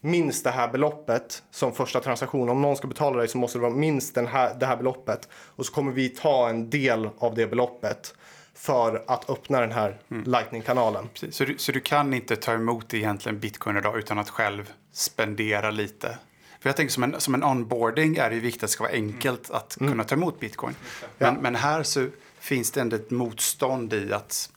[0.00, 2.48] minst det här beloppet som första transaktion.
[2.48, 5.28] Om någon ska betala dig så måste det vara minst den här, det här beloppet.
[5.32, 8.14] Och så kommer vi ta en del av det beloppet
[8.54, 11.08] för att öppna den här Lightning-kanalen.
[11.12, 11.36] Precis.
[11.36, 15.70] Så, du, så du kan inte ta emot egentligen bitcoin idag utan att själv spendera
[15.70, 16.18] lite.
[16.60, 18.84] För jag tänker som en, som en onboarding är det ju viktigt att det ska
[18.84, 20.74] vara enkelt att kunna ta emot bitcoin.
[21.18, 22.06] Men, men här så
[22.38, 24.50] finns det ändå ett motstånd i att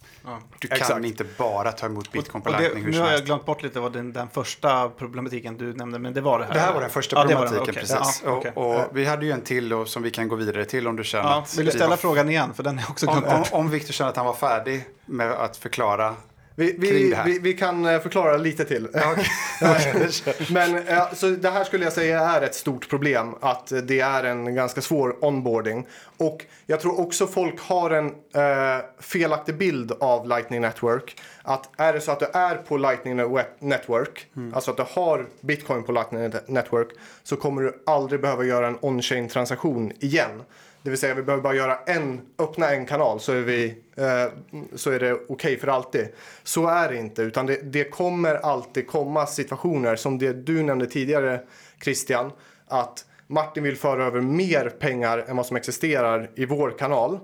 [0.60, 1.06] du kan Exakt.
[1.06, 4.14] inte bara ta emot bitcoin på Lightning nu har jag glömt bort lite vad den,
[4.14, 6.54] den första problematiken du nämnde, men det var det här.
[6.54, 7.82] Det här var den första Ja, problematiken, den, okej.
[7.98, 8.22] precis.
[8.26, 8.52] Ja, okej.
[8.56, 10.96] och, och vi hade ju en till då, som vi kan gå vidare till om
[10.96, 11.58] du känner Ja, att...
[11.58, 12.54] vill du ställa var- frågan igen?
[12.54, 13.50] För den jag också glömt Om, om, bort.
[13.54, 16.16] om Victor känner att han var färdig med att förklara
[16.60, 18.88] Vi, vi, vi, vi kan eh, förklara lite till.
[20.54, 23.36] Men ja, så det här skulle jag säga är ett stort problem.
[23.42, 25.88] Att det är en ganska svår onboarding.
[26.18, 31.22] Och jag tror också folk har en eh, felaktig bild av Lightning Network.
[31.42, 33.16] Att är det så att du är på Lightning
[33.60, 36.88] Network, alltså att du har bitcoin på Lightning Network,
[37.24, 40.42] så kommer du aldrig behöva göra en on-chain transaktion igen.
[40.82, 44.56] Det vill säga vi behöver bara göra en, öppna en kanal så är, vi, eh,
[44.76, 46.08] så är det okej för alltid.
[46.44, 50.86] Så är det inte, utan det, det kommer alltid komma situationer som det du nämnde
[50.86, 51.42] tidigare
[51.84, 52.32] Christian.
[52.68, 57.20] Att Martin vill föra över mer pengar än vad som existerar i vår kanal.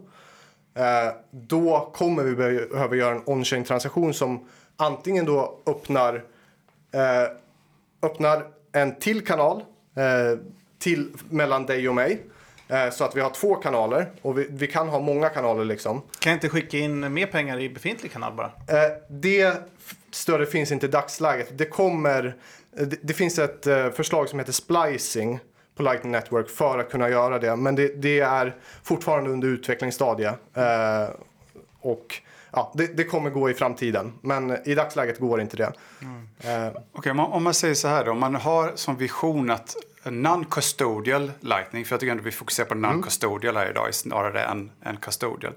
[0.76, 6.15] Eh, då kommer vi behöva göra en on-chain transaktion som antingen då öppnar
[6.91, 7.32] eh,
[8.02, 9.63] öppnar en till kanal
[9.96, 10.39] eh,
[10.80, 12.22] till, mellan dig och mig.
[12.67, 16.01] Eh, så att vi har två kanaler och vi, vi kan ha många kanaler liksom.
[16.19, 18.51] Kan jag inte skicka in mer pengar i befintlig kanal bara?
[18.67, 19.54] Eh, det
[20.12, 21.58] stödet finns inte i dagsläget.
[21.58, 22.36] Det kommer,
[22.78, 23.63] eh, det, det finns ett
[23.95, 25.39] förslag som heter splicing
[25.75, 27.56] på Lightning Network för att kunna göra det.
[27.56, 30.34] Men det, det är fortfarande under utvecklingsstadie.
[30.54, 31.10] Eh,
[31.82, 32.21] och
[32.56, 34.13] ja, det, det kommer gå i framtiden.
[34.22, 35.74] Men i dagsläget går inte det.
[36.44, 39.50] Eh, Okej, om, man, om man säger så här då, om man har som vision
[39.52, 44.72] att non-custodial lightning, för jag tycker ändå vi fokuserar på non-custodial här idag snarare än,
[44.84, 45.54] än custodial.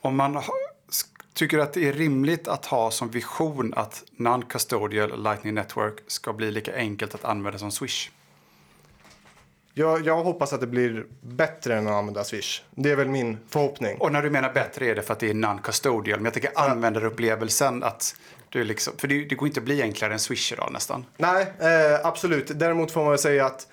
[0.00, 0.42] Om man ha,
[0.88, 6.32] s- tycker att det är rimligt att ha som vision att non-custodial lightning network ska
[6.32, 8.10] bli lika enkelt att använda som Swish.
[9.74, 12.62] Jag, jag hoppas att det blir bättre än att använda Swish.
[12.70, 13.96] Det är väl min förhoppning.
[13.98, 16.50] Och när du menar bättre är det för att det är non-custodial, men jag tänker
[16.54, 18.16] användarupplevelsen att
[18.48, 21.04] du liksom, för det, det går inte att bli enklare än Swish idag nästan.
[21.16, 22.58] Nej, eh, absolut.
[22.58, 23.66] Däremot får man väl säga att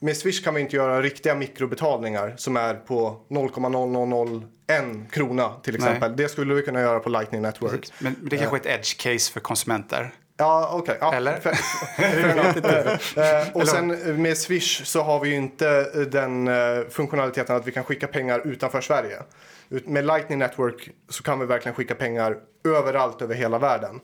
[0.00, 6.16] med Swish kan man inte göra riktiga mikrobetalningar som är på 0,0001 krona till exempel.
[6.16, 7.92] Det skulle vi kunna göra på Lightning Network.
[7.98, 10.12] Men det kanske är ett edge case för konsumenter.
[10.36, 10.96] Ja, okej.
[11.00, 11.40] Ja, Eller?
[11.40, 11.54] fair-
[11.96, 13.18] fair enough.
[13.18, 13.86] Eh, och sen
[14.22, 18.06] med Swish så har vi ju inte eh, den eh, funktionaliteten att vi kan skicka
[18.06, 19.22] pengar utanför Sverige.
[19.68, 22.36] Med Lightning Network så kan vi verkligen skicka pengar
[22.68, 24.00] överallt över hela världen.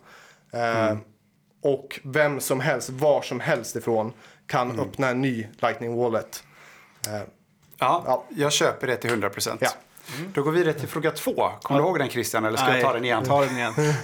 [0.53, 0.97] Eh,
[1.63, 4.13] Och vem som helst, var som helst ifrån,
[4.47, 6.43] kan öppna en ny Lightning Wallet.
[7.09, 7.21] Eh,
[7.83, 8.25] Ja, Ja.
[8.29, 9.61] jag köper det till 100 procent.
[9.63, 9.71] Ja.
[10.35, 11.51] Då går vi vidare till fråga två.
[11.63, 13.25] Kommer du ihåg den Christian eller ska jag ta den igen?
[13.25, 13.73] Ta den igen.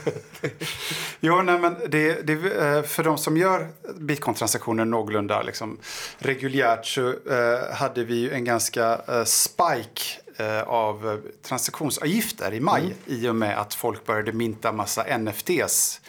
[1.21, 5.79] Jo, nej, men det, det, eh, för de som gör bitcoin-transaktioner någorlunda liksom,
[6.19, 10.03] reguljärt så eh, hade vi ju en ganska eh, spike
[10.37, 16.01] eh, av transaktionsavgifter i maj i och med att folk började minta massa NFTs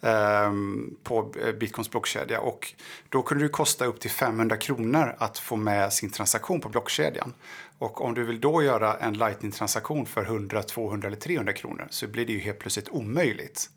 [0.00, 2.40] ehm, på eh, Bitcoins blockkedja.
[2.40, 2.74] Och
[3.08, 7.32] då kunde det kosta upp till 500 kronor att få med sin transaktion på blockkedjan.
[7.78, 12.06] Och om du vill då göra en Lightning-transaktion för 100, 200 eller 300 kronor så
[12.08, 13.70] blir det ju helt plötsligt omöjligt.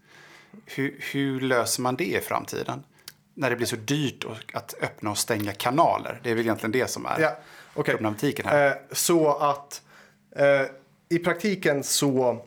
[0.66, 2.84] Hur, hur löser man det i framtiden?
[3.34, 6.20] När det blir så dyrt att- öppna och stänga kanaler.
[6.24, 7.38] Det är väl egentligen det som är Ja,
[7.74, 7.94] okej.
[7.94, 8.68] problematiken här.
[8.68, 9.82] Eh, så att
[10.36, 10.62] eh,
[11.10, 12.46] i praktiken så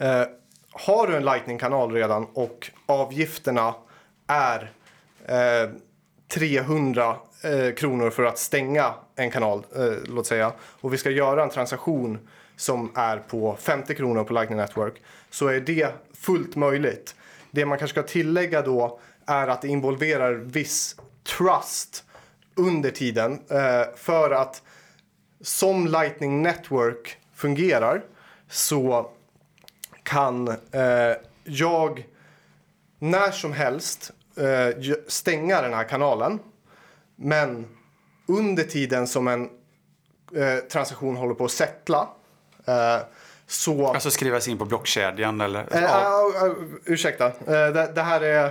[0.00, 0.22] eh,
[0.70, 3.74] har du en Lightning-kanal redan och avgifterna
[4.26, 4.72] är
[5.26, 5.70] eh,
[6.28, 10.52] 300 eh, kronor för att stänga en kanal, eh, låt säga.
[10.60, 12.18] Och vi ska göra en transaktion
[12.56, 17.14] som är på 50 kronor på Lightning Network så är det fullt möjligt.
[17.50, 20.96] Det man kanske ska tillägga då är att det involverar viss
[21.36, 22.04] trust
[22.54, 24.62] under tiden eh, för att
[25.40, 28.04] som Lightning Network fungerar
[28.48, 29.10] så
[30.02, 32.06] kan eh, jag
[32.98, 36.38] när som helst eh, stänga den här kanalen.
[37.20, 37.66] Men
[38.26, 39.50] under tiden som en
[40.36, 42.08] eh, transaktion håller på att settla
[42.66, 42.98] eh,
[43.46, 43.86] så...
[43.86, 45.60] Alltså skrivas in på blockkedjan eller?
[45.60, 45.88] Eh, ja.
[45.88, 46.54] ah, ah,
[46.84, 48.44] ursäkta, Eh, det, det här är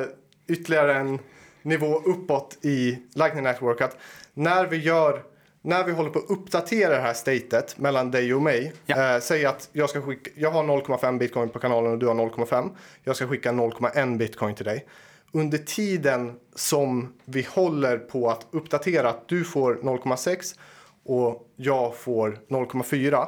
[0.00, 0.06] eh,
[0.46, 1.18] ytterligare en
[1.62, 3.80] nivå uppåt i Lightning Network.
[3.80, 3.96] Att
[4.34, 5.22] när vi gör
[5.62, 8.72] när vi håller på att uppdatera det här statet mellan dig och mig.
[8.86, 9.14] Ja.
[9.14, 12.14] Eh, säg att jag, ska skicka, jag har 0,5 bitcoin på kanalen och du har
[12.14, 12.70] 0,5.
[13.04, 14.86] Jag ska skicka 0,1 bitcoin till dig.
[15.32, 20.58] Under tiden som vi håller på att uppdatera att du får 0,6
[21.04, 23.26] och jag får 0,4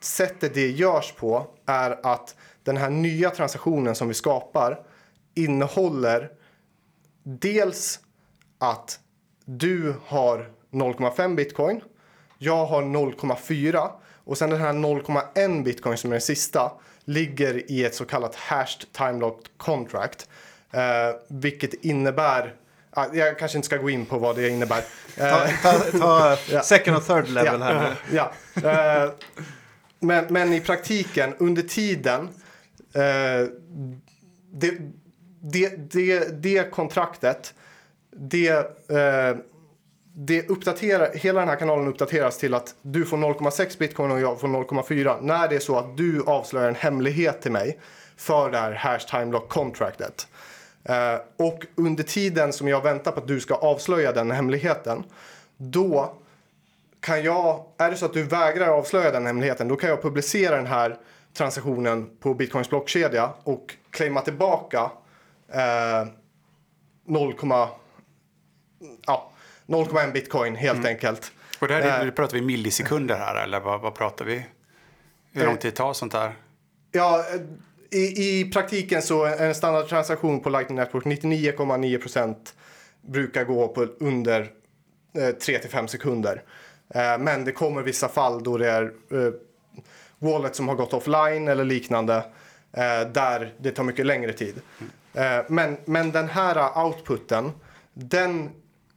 [0.00, 4.80] sättet det görs på är att den här nya transaktionen som vi skapar
[5.34, 6.30] innehåller
[7.22, 8.00] dels
[8.58, 9.00] att
[9.44, 11.80] du har 0,5 bitcoin,
[12.38, 13.90] jag har 0,4
[14.24, 16.72] och sen den här 0,1 bitcoin som är den sista
[17.04, 20.28] ligger i ett så kallat hashed time locked contract.
[20.74, 22.54] Eh, vilket innebär,
[22.90, 24.84] ah, jag kanske inte ska gå in på vad det innebär.
[25.16, 27.96] Ta, ta, ta second och third level här nu.
[28.16, 28.32] Ja.
[28.70, 29.10] Eh,
[30.00, 32.28] men, men i praktiken, under tiden,
[32.94, 33.48] eh,
[34.52, 34.78] det,
[35.42, 37.54] det, det, det kontraktet,
[38.16, 38.48] det,
[38.90, 39.36] eh,
[40.16, 44.40] det uppdaterar, hela den här kanalen uppdateras till att du får 0,6 bitcoin och jag
[44.40, 47.78] får 0,4 när det är så att du avslöjar en hemlighet till mig
[48.16, 50.26] för det här hash time lock contractet.
[50.84, 55.04] Eh, och under tiden som jag väntar på att du ska avslöja den hemligheten,
[55.56, 56.14] då
[57.00, 60.56] kan jag, är det så att du vägrar avslöja den hemligheten, då kan jag publicera
[60.56, 60.96] den här
[61.32, 64.90] transaktionen på Bitcoins blockkedja och claima tillbaka
[65.48, 66.06] eh,
[67.06, 67.34] 0,
[69.06, 69.30] ja,
[69.66, 71.32] 0,1 bitcoin helt enkelt.
[71.60, 72.10] Och det här är, Eh.
[72.12, 74.46] pratar vi millisekunder här eller vad, vad pratar vi?
[75.32, 75.46] Hur Eh.
[75.48, 76.32] lång tid tar sånt här?
[76.92, 77.40] Ja, eh,
[77.94, 82.34] i, i praktiken så är en standardtransaktion på Lightning Network 99,9%
[83.00, 84.40] brukar gå på under
[85.14, 86.42] eh, 3-5 sekunder.
[86.94, 89.32] Eh, men det kommer vissa fall då det är eh,
[90.18, 92.16] wallet som har gått offline eller liknande
[92.72, 94.54] eh, där det tar mycket längre tid.
[95.14, 97.52] Eh, men, men den här outputen,
[97.94, 98.50] den,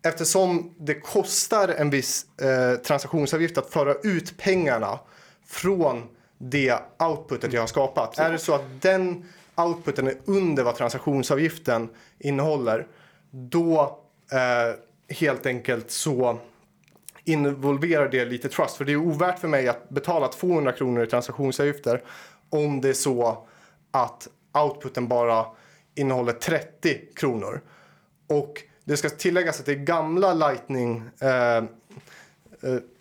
[0.03, 4.99] eftersom det kostar en viss eh, transaktionsavgift att föra ut pengarna
[5.47, 6.03] från
[6.37, 8.19] det outputet jag har skapat.
[8.19, 12.87] Är det så att den outputen är under vad transaktionsavgiften innehåller,
[13.31, 13.99] då
[14.31, 16.39] eh, helt enkelt så
[17.23, 18.77] involverar det lite trust.
[18.77, 22.03] För det är ovärt för mig att betala 200 kronor i transaktionsavgifter
[22.49, 23.47] om det är så
[23.91, 25.45] att outputen bara
[25.95, 27.61] innehåller 30 kronor.
[28.27, 31.63] Och det ska tilläggas att det gamla Lightning, eh,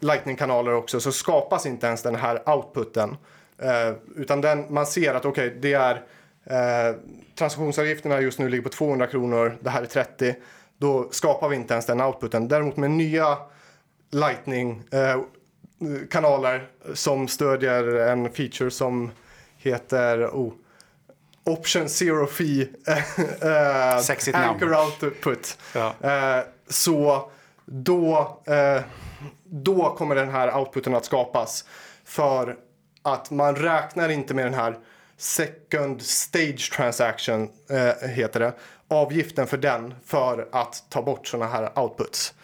[0.01, 3.17] Lightning-kanaler också så skapas inte ens den här outputen.
[3.59, 5.95] Eh, utan den, man ser att okej, okay, det är
[6.45, 6.95] eh,
[7.35, 10.35] transaktionsavgifterna just nu ligger på 200 kronor, det här är 30.
[10.79, 12.49] Då skapar vi inte ens den outputen.
[12.49, 13.39] Däremot med nya
[14.11, 19.11] Lightning-kanaler som stödjer en feature som
[19.57, 20.53] heter oh,
[21.45, 22.69] Option Zero Fee
[24.35, 24.75] Anchor.
[24.75, 25.59] Output.
[25.75, 25.95] Ja.
[26.69, 27.31] Så
[27.65, 28.39] då,
[29.45, 31.65] då kommer den här outputen att skapas.
[32.05, 32.57] För
[33.03, 34.79] att man räknar inte med den här
[35.17, 37.49] second stage transaction,
[38.15, 38.55] heter det.
[38.89, 42.35] Avgiften för den för att ta bort sådana här outputs.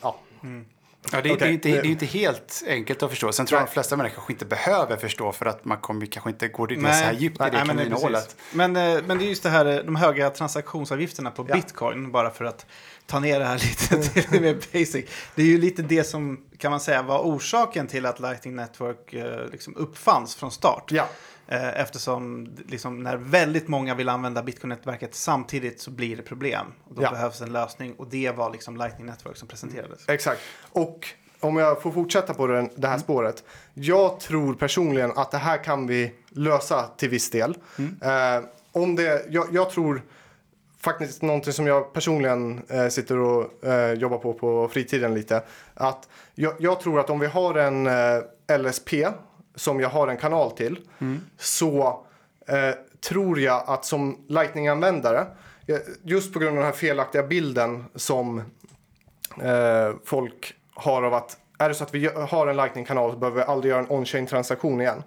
[0.00, 0.16] ja.
[0.42, 0.66] Mm.
[1.12, 1.48] Ja, det, är, okay.
[1.48, 3.32] det, är inte, det är inte helt enkelt att förstå.
[3.32, 6.30] Sen tror jag de flesta människor kanske inte behöver förstå för att man kommer kanske
[6.30, 8.36] inte gå ner så här djupt i det kaninhålet.
[8.52, 11.54] Men, men, men det är just det här, de höga transaktionsavgifterna på ja.
[11.54, 12.66] bitcoin, bara för att
[13.10, 13.58] ta ner det här
[13.90, 15.04] lite till mer basic.
[15.34, 19.14] Det är ju lite det som kan man säga var orsaken till att Lightning Network
[19.52, 20.92] liksom uppfanns från start.
[20.92, 21.06] Ja.
[21.52, 26.66] Eh, eftersom liksom, när väldigt många vill använda Bitcoin-nätverket samtidigt så blir det problem.
[26.84, 27.10] Och då ja.
[27.10, 30.08] behövs en lösning och det var liksom Lightning Network som presenterades.
[30.08, 30.40] Exakt.
[30.72, 31.06] Och
[31.40, 33.04] om jag får fortsätta på den, det här mm.
[33.04, 33.44] spåret.
[33.74, 37.58] Jag tror personligen att det här kan vi lösa till viss del.
[37.78, 37.96] Mm.
[38.02, 40.02] Eh, om det, jag, jag, tror
[40.80, 45.42] faktiskt någonting som jag personligen eh, sitter och eh, jobbar på på fritiden lite.
[45.74, 48.94] Att jag, jag tror att om vi har en eh, LSP
[49.54, 51.20] som jag har en kanal till mm.
[51.38, 52.04] så
[52.46, 52.74] eh,
[53.08, 55.26] tror jag att som Lightning-användare
[56.02, 58.38] just på grund av den här felaktiga bilden som
[59.42, 63.36] eh, folk har av att är det så att vi har en Lightning-kanal så behöver
[63.36, 65.02] vi aldrig göra en on-chain transaktion igen.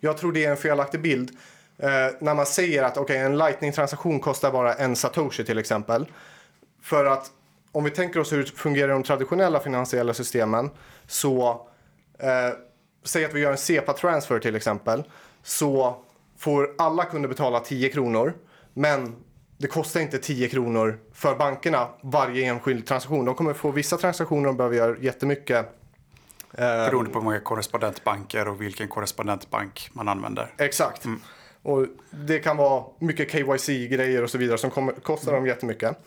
[0.00, 1.30] Jag tror det är en felaktig bild
[1.78, 1.88] eh,
[2.20, 6.06] när man säger att okay, en Lightning-transaktion kostar bara en satoshi till exempel.
[6.82, 7.30] För att
[7.72, 10.70] om vi tänker oss hur det fungerar i de traditionella finansiella systemen
[11.06, 11.68] så
[12.18, 12.28] eh,
[13.04, 15.04] säg att vi gör en SEPA-transfer till exempel,
[15.42, 15.96] så
[16.38, 18.34] får alla kunder betala 10 kronor.
[18.74, 19.16] Men
[19.58, 23.24] det kostar inte 10 kronor för bankerna varje enskild transaktion.
[23.24, 25.58] De kommer få vissa transaktioner de behöver göra jättemycket.
[26.52, 30.54] Eh, Beroende på hur många korrespondentbanker och vilken korrespondentbank man använder.
[30.58, 31.04] Exakt.
[31.04, 31.20] Mm.
[31.66, 35.98] Och det kan vara mycket KYC-grejer och så vidare som kommer, kostar dem jättemycket.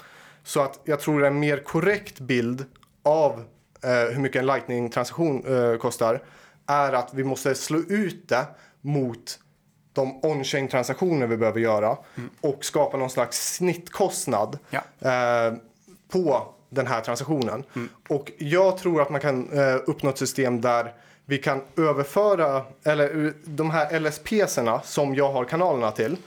[0.44, 2.66] Så att jag tror en mer korrekt bild
[3.04, 3.44] av
[3.84, 6.24] eh, hur mycket en Lightning-transaktion eh, kostar
[6.68, 8.46] är att vi måste slå ut det
[8.82, 9.40] mot
[9.94, 12.30] de on-chain transaktioner vi behöver göra mm.
[12.42, 14.82] och skapa någon slags snittkostnad ja.
[15.10, 15.54] eh,
[16.12, 17.64] på den här transaktionen.
[17.76, 17.90] Mm.
[18.10, 20.94] Och jag tror att man kan eh, uppnå ett system där
[21.30, 26.18] vi kan överföra, eller de här LSPsarna som jag har kanalerna till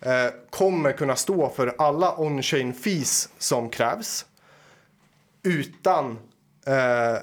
[0.00, 4.26] eh, kommer kunna stå för alla on-chain fees som krävs
[5.42, 6.18] utan
[6.66, 7.16] eh,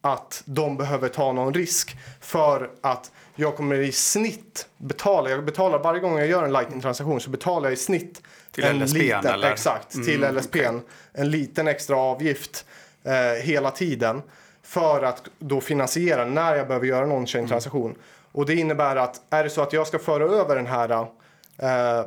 [0.00, 5.78] att de behöver ta någon risk för att jag kommer i snitt betala, jag betalar
[5.78, 9.26] varje gång jag gör en lightning-transaktion så betalar jag i snitt till en LSPn liten,
[9.26, 9.50] eller?
[9.50, 10.58] Exakt, mm, till LSPn.
[10.58, 10.80] Okay.
[11.12, 12.64] En liten extra avgift
[13.04, 14.22] eh, hela tiden
[14.66, 17.90] för att då finansiera när jag behöver göra en on-chain transaktion.
[17.90, 18.02] Mm.
[18.32, 20.90] Och det innebär att är det så att jag ska föra över den här
[21.58, 22.04] eh,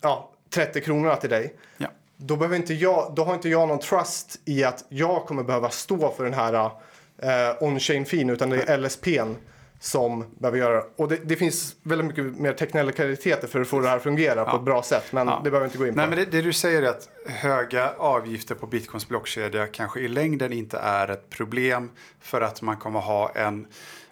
[0.00, 1.88] ja, 30 kronorna till dig ja.
[2.16, 5.70] då, behöver inte jag, då har inte jag någon trust i att jag kommer behöva
[5.70, 6.70] stå för den här
[7.18, 9.34] eh, on-chain fin utan det är LSPn
[9.80, 11.16] som behöver göra och det.
[11.16, 14.50] Det finns väldigt mycket mer teknikaliteter för att få det här att fungera ja.
[14.50, 15.04] på ett bra sätt.
[15.10, 15.40] Men ja.
[15.44, 15.96] det behöver vi inte gå in på.
[15.96, 20.08] Nej, men det, det, du säger är att höga avgifter på bitcoins blockkedja kanske i
[20.08, 23.66] längden inte är ett problem för att man kommer ha en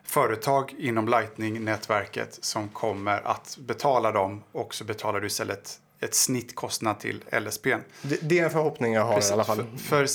[0.05, 7.01] företag inom Lightning-nätverket som kommer att betala dem och så betalar du istället ett snittkostnad
[7.01, 7.79] till LSPn.
[8.03, 9.67] Det, det är en förhoppning jag har Precis, i alla fall.
[9.77, 10.09] För, för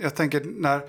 [0.00, 0.80] jag tänker när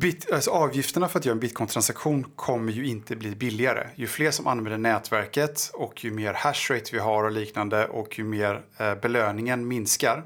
[0.00, 3.88] Bit, alltså avgifterna för att göra en bitcoin-transaktion kommer ju inte bli billigare.
[3.94, 8.24] Ju fler som använder nätverket och ju mer hashrate vi har och liknande och ju
[8.24, 10.24] mer eh, belöningen minskar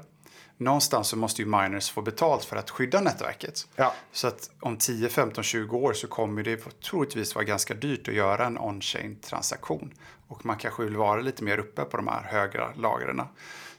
[0.57, 3.67] någonstans så måste ju miners få betalt för att skydda nätverket.
[3.75, 3.93] Ja.
[4.11, 8.13] Så att om 10, 15, 20 år så kommer det troligtvis vara ganska dyrt att
[8.13, 9.93] göra en on-chain transaktion.
[10.27, 13.21] Och man kanske vill vara lite mer uppe på de här högra lagren.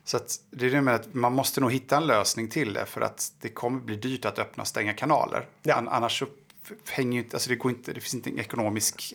[0.05, 0.19] Så
[0.51, 3.33] det är det med att man måste nog hitta en lösning till det för att
[3.41, 5.47] det kommer bli dyrt att öppna och stänga kanaler.
[5.63, 5.75] Ja.
[5.75, 6.23] An- Annars
[6.89, 9.15] hänger inte, alltså det går inte, det finns inte en ekonomisk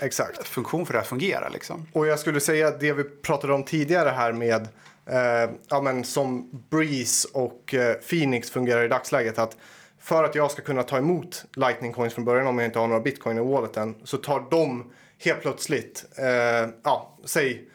[0.00, 1.86] eh, funktion för det att fungera liksom.
[1.92, 4.68] Och jag skulle säga att det vi pratade om tidigare här med
[5.06, 9.38] eh, ja, men som Breeze och eh, Phoenix fungerar i dagsläget.
[9.38, 9.56] Att
[10.00, 12.88] för att jag ska kunna ta emot Lightning Coins från början om jag inte har
[12.88, 17.68] några bitcoin i walleten så tar de helt plötsligt, eh, ja, säg,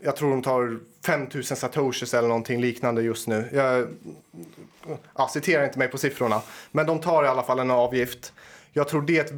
[0.00, 3.48] jag tror de tar 5000 satoshis eller någonting liknande just nu.
[3.52, 3.88] Jag
[5.16, 6.42] ja, citerar inte mig på siffrorna.
[6.70, 8.32] Men de tar i alla fall en avgift.
[8.72, 9.32] Jag tror det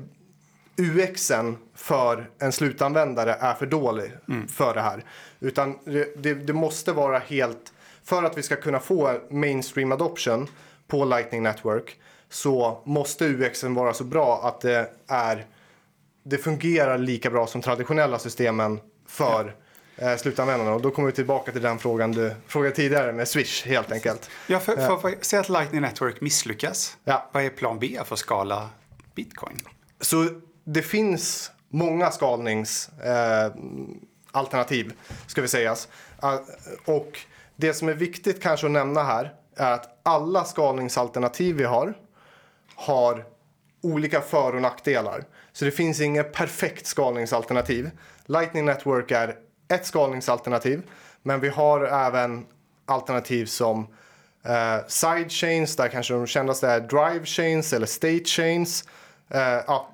[0.77, 4.13] UXen för en slutanvändare är för dålig
[4.49, 5.05] för det här.
[5.41, 7.73] Utan det, det, det måste vara helt...
[8.05, 10.47] För att vi ska kunna få mainstream adoption
[10.87, 11.97] på Lightning Network
[12.29, 15.47] så måste UXen vara så bra att det är...
[16.23, 19.55] Det fungerar lika bra som traditionella systemen för
[20.01, 20.75] eh, slutanvändarna.
[20.75, 24.31] Och då kommer vi tillbaka till den frågan du frågade tidigare med Swish helt enkelt.
[24.47, 26.97] Ja, för, för, för, säg att Lightning Network misslyckas.
[27.05, 27.31] Ja.
[27.33, 28.69] Vad är plan B för att skala
[29.15, 29.57] bitcoin?
[30.01, 30.29] Så
[30.65, 34.93] det finns många skalningsalternativ, eh,
[35.27, 35.89] ska vi sägas.
[36.21, 36.39] Ah,
[36.85, 37.19] och
[37.57, 41.95] det som är viktigt kanske att nämna här är att alla skalningsalternativ vi har
[42.75, 43.25] har
[43.83, 45.25] olika för och nackdelar.
[45.53, 47.91] Så det finns inget perfekt skalningsalternativ.
[48.27, 49.37] Lightning Network är
[49.71, 50.83] ett skalningsalternativ,
[51.23, 52.47] men vi har även
[52.87, 53.87] alternativ som
[54.45, 58.85] eh, sidechains, där kanske de kändaste är drive chains eller state chains.
[59.29, 59.91] Eh, ja,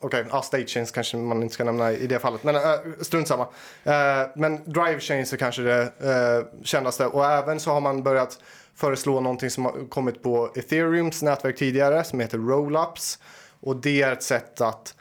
[0.00, 2.62] Okej, Okej, ja, state chains kanske man inte ska nämna i det fallet, men äh,
[3.00, 3.42] strunt samma.
[3.84, 8.38] Eh, men drive chains är kanske det eh, kändaste och även så har man börjat
[8.74, 13.18] föreslå någonting som har kommit på ethereums nätverk tidigare som heter rollups
[13.60, 14.94] och det är ett sätt att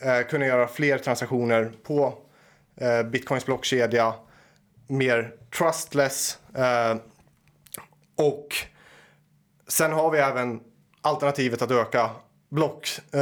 [0.00, 2.14] eh, kunna göra fler transaktioner på
[3.10, 4.14] bitcoins blockkedja
[4.88, 6.96] mer trustless eh,
[8.16, 8.48] och
[9.68, 10.60] sen har vi även
[11.02, 12.10] alternativet att öka
[12.50, 13.20] block eh,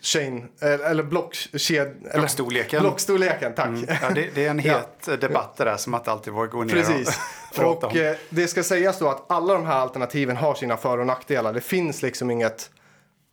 [0.00, 1.80] chain, eh, eller blockked...
[1.80, 2.82] eller- Blockstorleken.
[2.82, 3.68] Blockstorleken, tack.
[4.02, 6.72] Ja, det, det är en het debatt det där som att alltid vågar gå ner
[6.74, 7.20] Precis.
[7.58, 10.98] och Och eh, det ska sägas då att alla de här alternativen har sina för
[10.98, 11.52] och nackdelar.
[11.52, 12.70] Det finns liksom inget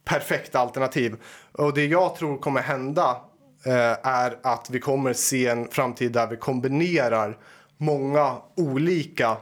[0.05, 1.15] perfekt alternativ.
[1.51, 3.17] Och det jag tror kommer hända eh,
[3.65, 7.37] Eh, är att vi kommer se en framtid där vi kombinerar
[7.77, 9.37] många olika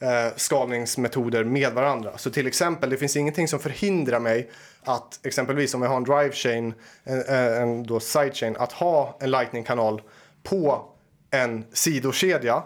[0.00, 2.18] eh, skalningsmetoder med varandra.
[2.18, 4.50] Så till exempel, det finns ingenting som förhindrar mig
[4.82, 6.74] att exempelvis om jag har en drive chain,
[7.04, 10.02] en, en, en då sidechain, att ha en lightning-kanal
[10.42, 10.84] på
[11.30, 12.62] en sidokedja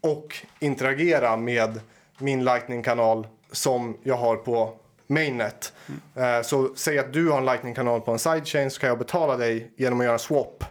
[0.00, 1.80] och interagera med
[2.18, 4.76] min lightning-kanal som jag har på
[5.06, 5.72] mainnet.
[6.14, 9.36] Eh, så säg att du har en lightning-kanal på en sidechain så kan jag betala
[9.36, 10.64] dig genom att göra en swap.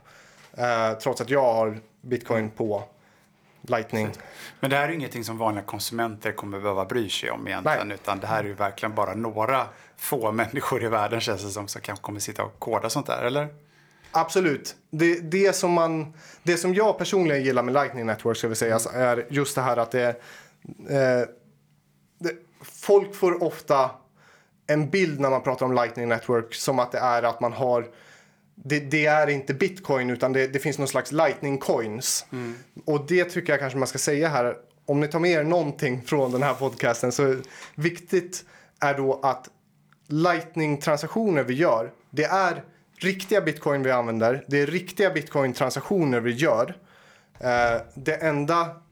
[0.58, 2.84] Eh, trots att jag har bitcoin på
[3.62, 4.10] lightning.
[4.60, 7.88] Men det här är ju ingenting som vanliga konsumenter kommer behöva bry sig om egentligen.
[7.88, 7.96] Nej.
[7.96, 9.68] Utan det här är ju verkligen bara några
[9.98, 13.24] få människor i världen känns det som som kanske kommer sitta och koda sånt där,
[13.24, 13.48] eller?
[14.12, 14.76] Absolut.
[14.90, 16.14] Det, det, som man,
[16.44, 19.78] det som jag personligen gillar med Lightning Network ska vi säga, är just det här
[19.78, 20.08] att det,
[20.90, 21.28] eh,
[22.20, 22.34] det...
[22.62, 23.92] Folk får ofta
[24.74, 27.88] en bild när man pratar om Lightning Network som att det är att man har
[28.56, 32.26] det, det är inte bitcoin utan det, det finns någon slags lightning coins.
[32.86, 34.56] Och det tycker jag kanske man ska säga här.
[34.86, 37.36] Om ni tar med er någonting från den här podcasten så
[37.76, 38.46] viktigt
[38.80, 39.50] är då att
[40.08, 42.64] lightning-transaktioner vi gör, det är
[42.96, 44.46] riktiga bitcoin vi använder.
[44.48, 46.78] Det är riktiga bitcoin-transaktioner vi gör.
[47.40, 48.83] Eh, det enda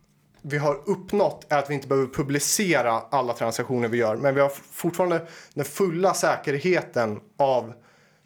[0.42, 4.16] vi har uppnått är att vi inte behöver publicera alla transaktioner vi gör.
[4.16, 7.74] Men vi har fortfarande den fulla säkerheten av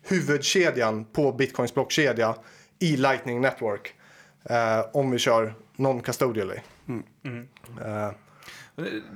[0.07, 2.35] huvudkedjan på Bitcoins blockkedja
[2.79, 3.93] i Lightning Network.
[4.43, 6.59] Eh, om vi kör non-custodially.
[7.81, 8.11] Eh,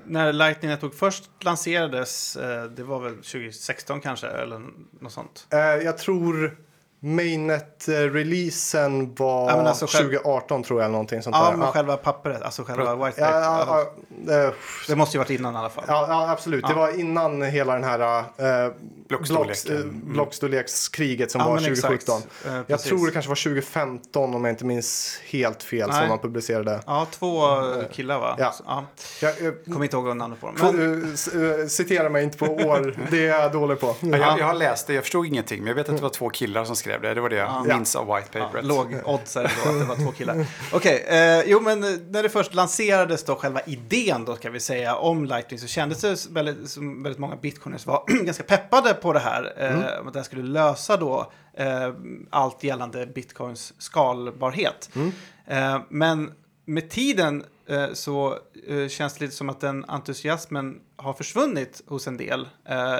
[0.06, 4.62] När Lightning Network först lanserades, eh, det var väl 2016 kanske, eller
[5.00, 5.48] något sånt?
[5.54, 6.58] eh, jag tror
[7.02, 10.86] Mainnet-releasen var Ja, alltså själv- 2018 tror jag.
[10.86, 11.58] eller Någonting sånt Ja, där.
[11.58, 13.42] men själva pappret, alltså själva white ja, paper.
[13.42, 13.86] ja,
[14.28, 14.52] ja, eh,
[14.88, 15.84] Det måste ju varit innan i alla fall.
[15.88, 16.68] Ja, ja absolut.
[16.68, 18.24] Det var innan hela den här...
[18.38, 18.72] eh, eh,
[20.04, 22.06] blockstorlekskriget som Ja, var men exakt.
[22.06, 22.22] 2017.
[22.48, 26.00] Eh, Jag tror det kanske var 2015 om jag inte minns helt fel Nej.
[26.00, 26.80] som man publicerade.
[26.86, 27.42] Ja, två
[27.92, 28.36] killar va?
[28.40, 28.54] Ja.
[28.66, 28.86] Ja.
[29.22, 30.56] Jag, jag, Kommer inte ihåg namnet på dem.
[30.62, 31.10] Men, eh,
[31.62, 33.96] eh, citera mig inte på år, det är jag dålig på.
[34.02, 36.10] Ja, jag, jag har läst det, jag förstod ingenting, men jag vet att det var
[36.10, 37.14] två killar som skrev det.
[37.14, 38.66] Det var det jag minns av white ja, paperet.
[38.66, 40.46] låg odds då att det var två killar.
[40.74, 44.60] Okej, eh, jo men eh, när det först lanserades då själva idén då ska vi
[44.60, 49.14] säga om Lightning så kändes det väldigt, som väldigt många bitcoiners var ganska peppade på
[49.14, 49.54] det här.
[49.58, 50.08] Eh, Mm.
[50.08, 51.94] Att det här skulle lösa då eh,
[52.30, 54.90] allt gällande bitcoins skalbarhet.
[54.96, 55.12] Mm.
[55.46, 56.32] Eh, men
[56.66, 58.38] med tiden eh, så
[58.68, 62.48] eh, känns det lite som att den entusiasmen har försvunnit hos en del.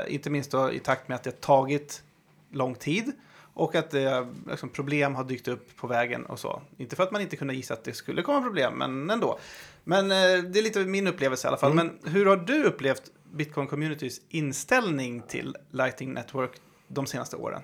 [0.08, 2.04] Inte minst då i takt med att det har tagit
[2.52, 3.12] lång tid
[3.54, 6.62] och att det, liksom, problem har dykt upp på vägen och så.
[6.78, 9.40] Inte för att man inte kunde gissa att det skulle komma problem, men ändå.
[9.84, 11.74] Men eh, det är lite min upplevelse i alla fall.
[11.74, 16.52] Men hur har du upplevt Bitcoin Communities inställning till Lightning Network
[16.88, 17.62] de senaste åren?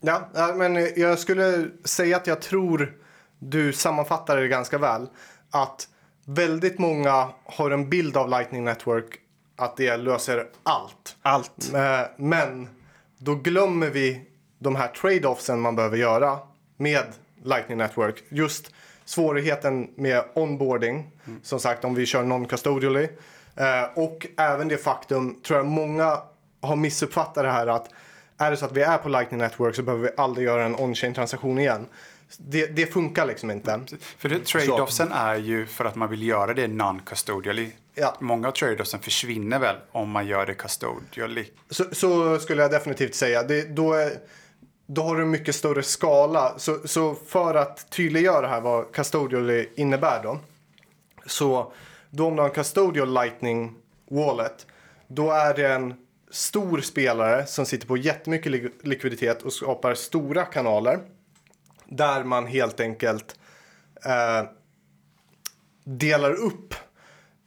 [0.00, 2.98] Ja, ja, men jag skulle säga att jag tror
[3.38, 5.08] du sammanfattar det ganska väl.
[5.50, 5.88] Att
[6.24, 9.18] väldigt många har en bild av Lightning Network
[9.56, 11.16] att det löser allt.
[11.22, 11.74] Allt.
[11.74, 12.68] Eh, Men
[13.18, 14.27] då glömmer vi
[14.58, 16.38] de här trade-offsen man behöver göra
[16.76, 17.04] med
[17.44, 18.22] Lightning Network.
[18.28, 18.70] Just
[19.04, 21.10] svårigheten med onboarding,
[21.42, 23.08] som sagt om vi kör non-custodially.
[23.56, 26.22] Eh, Och även det faktum, tror jag många
[26.60, 27.88] har missuppfattat det här att
[28.38, 30.76] är det så att vi är på Lightning Network så behöver vi aldrig göra en
[30.76, 31.86] on-chain transaktion igen.
[32.36, 33.80] Det, det funkar liksom inte.
[34.18, 37.70] För det, trade-offsen är ju för att man vill göra det non-custodially.
[37.94, 38.16] Ja.
[38.20, 41.44] Många av trade-offsen försvinner väl om man gör det custodially.
[41.70, 43.42] Så, så skulle jag definitivt säga.
[43.42, 44.12] Det, då, är,
[44.90, 46.58] då har du en mycket större skala.
[46.58, 50.38] Så, så för att tydliggöra här vad custodial innebär då.
[51.26, 51.72] Så
[52.10, 53.74] då om du har en custodial lightning
[54.10, 54.66] wallet.
[55.08, 55.94] Då är det en
[56.30, 60.98] stor spelare som sitter på jättemycket lik- likviditet och skapar stora kanaler.
[61.84, 63.38] Där man helt enkelt
[64.04, 64.48] eh,
[65.84, 66.74] delar upp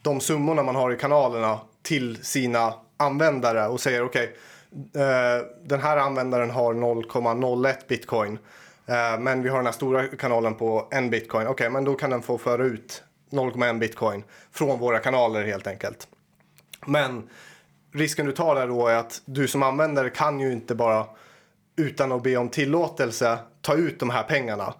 [0.02, 4.36] de summorna man har i kanalerna till sina användare och säger okej, okay,
[4.76, 8.40] Eh, den här användaren har 0,01 bitcoin.
[8.86, 11.48] Eh, men vi har den här stora kanalen på en bitcoin.
[11.48, 16.08] Okej, men då kan den få föra ut 0,1 bitcoin från våra kanaler helt enkelt.
[16.86, 17.30] Men
[17.94, 21.06] risken du tar där då är att du som användare kan ju inte bara
[21.76, 24.74] utan att be om tillåtelse ta ut de här pengarna.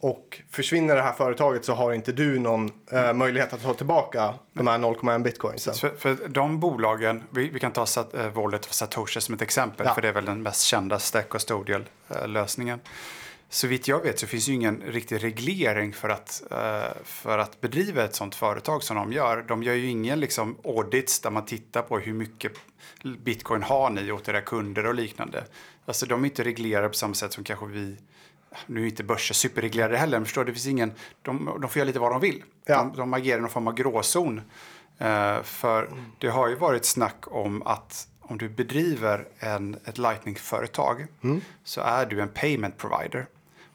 [0.00, 4.34] Och försvinner det här företaget så har inte du någon eh, möjlighet att ta tillbaka
[4.52, 5.74] de här 0,1 bitcoinsen.
[5.74, 9.42] För, för de bolagen, vi, vi kan ta Sat, äh, Wallet och Satoshi som ett
[9.42, 9.94] exempel, Ja.
[9.94, 12.80] för det är väl den mest kända stack custodial-lösningen.
[13.50, 17.60] Så vitt jag vet så finns ju ingen riktig reglering för att, eh, för att
[17.60, 19.44] bedriva ett sånt företag som de gör.
[19.48, 22.52] De gör ju ingen liksom, audits där man tittar på hur mycket
[23.18, 25.44] bitcoin har ni åt era kunder och liknande.
[25.86, 27.96] Alltså de är inte reglerade på samma sätt som kanske vi
[28.66, 30.92] nu är inte börser superreglerade heller, men förstår du, det finns ingen,
[31.22, 32.44] de, de får göra lite vad de vill.
[32.64, 32.76] Ja.
[32.76, 34.40] De, de agerar i någon form av gråzon.
[34.98, 41.06] Eh, för det har ju varit snack om att om du bedriver en, ett Lightning-företag
[41.64, 43.26] så är du en payment provider.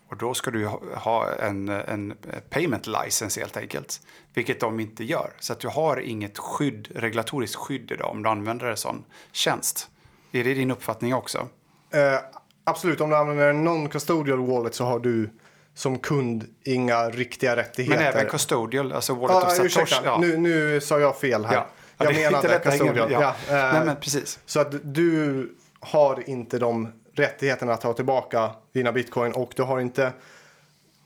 [0.10, 0.66] Och då ska du
[0.96, 2.14] ha, en, en
[2.50, 4.02] payment license helt enkelt.
[4.34, 5.34] Vilket de inte gör.
[5.40, 9.90] Så att du har inget skydd, regulatoriskt skydd idag om du använder en sån tjänst.
[10.32, 11.48] Är det din uppfattning också?
[11.90, 12.20] Eh,
[12.64, 15.30] absolut, om du använder en non-custodial wallet så har du
[15.76, 17.98] som kund inga riktiga rättigheter.
[17.98, 19.82] Men även custodial, alltså Wallet Ah, of Satoshi.
[19.82, 21.54] ursäkta, nu, nu sa jag fel här.
[21.56, 21.68] Ja.
[21.98, 23.12] Ja, Jag menade custodial.
[23.12, 23.36] Ja.
[23.50, 23.56] Ja.
[23.58, 24.40] eh, Nej, men precis.
[24.46, 25.50] Så att du
[25.80, 30.12] har inte de rättigheterna att ta tillbaka dina bitcoin och du har inte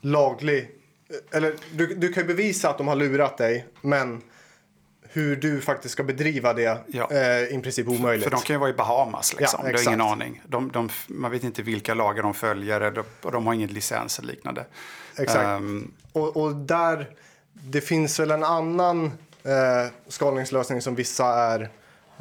[0.00, 0.70] laglig...
[1.32, 4.22] Eller du, du kan ju bevisa att de har lurat dig, men
[5.12, 7.10] hur du faktiskt ska bedriva det Ja.
[7.10, 8.24] är i princip omöjligt.
[8.24, 9.60] För de kan ju vara i Bahamas liksom.
[9.64, 10.42] Ja, du har ingen aning.
[10.46, 14.28] De, de, man vet inte vilka lagar de följer och de har ingen licens eller
[14.32, 14.64] liknande.
[15.18, 15.38] Exakt.
[15.46, 17.08] Ehm, Och, och där,
[17.52, 19.04] det finns väl en annan
[19.44, 21.60] eh, skalningslösning som vissa är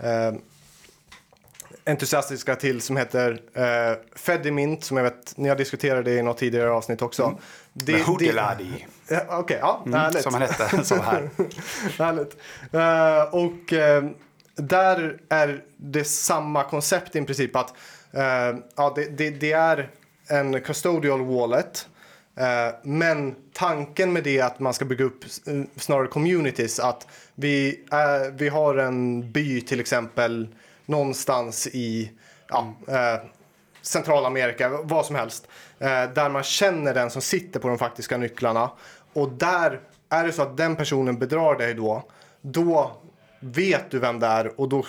[0.04, 0.34] eh,
[1.86, 6.38] entusiastiska till som heter eh, Fedimint som jag vet ni har diskuterat det i något
[6.38, 7.40] tidigare avsnitt också.
[7.86, 7.94] Det,
[9.08, 10.16] Ja, Okej, ja, härligt.
[10.16, 10.84] Mm, som han hette.
[10.84, 11.30] så här.
[11.98, 12.38] Härligt.
[12.72, 14.04] Eh, och eh,
[14.56, 17.74] där är det samma koncept i princip att
[18.12, 19.90] eh, ja, det, det, det är
[20.30, 21.88] en custodial wallet.
[22.84, 25.24] Men tanken med det är att man ska bygga upp
[25.76, 26.80] snarare communities.
[26.80, 27.86] Att vi,
[28.34, 30.48] vi har en by till exempel
[30.86, 32.12] någonstans i
[32.48, 32.74] ja,
[33.88, 35.48] Centralamerika, vad som helst.
[35.80, 38.72] Eh, där man känner den som sitter på de faktiska nycklarna.
[39.14, 39.80] Och där
[40.10, 42.04] är det så att den personen bedrar dig då,
[42.42, 42.92] då
[43.40, 44.84] vet du vem det är och då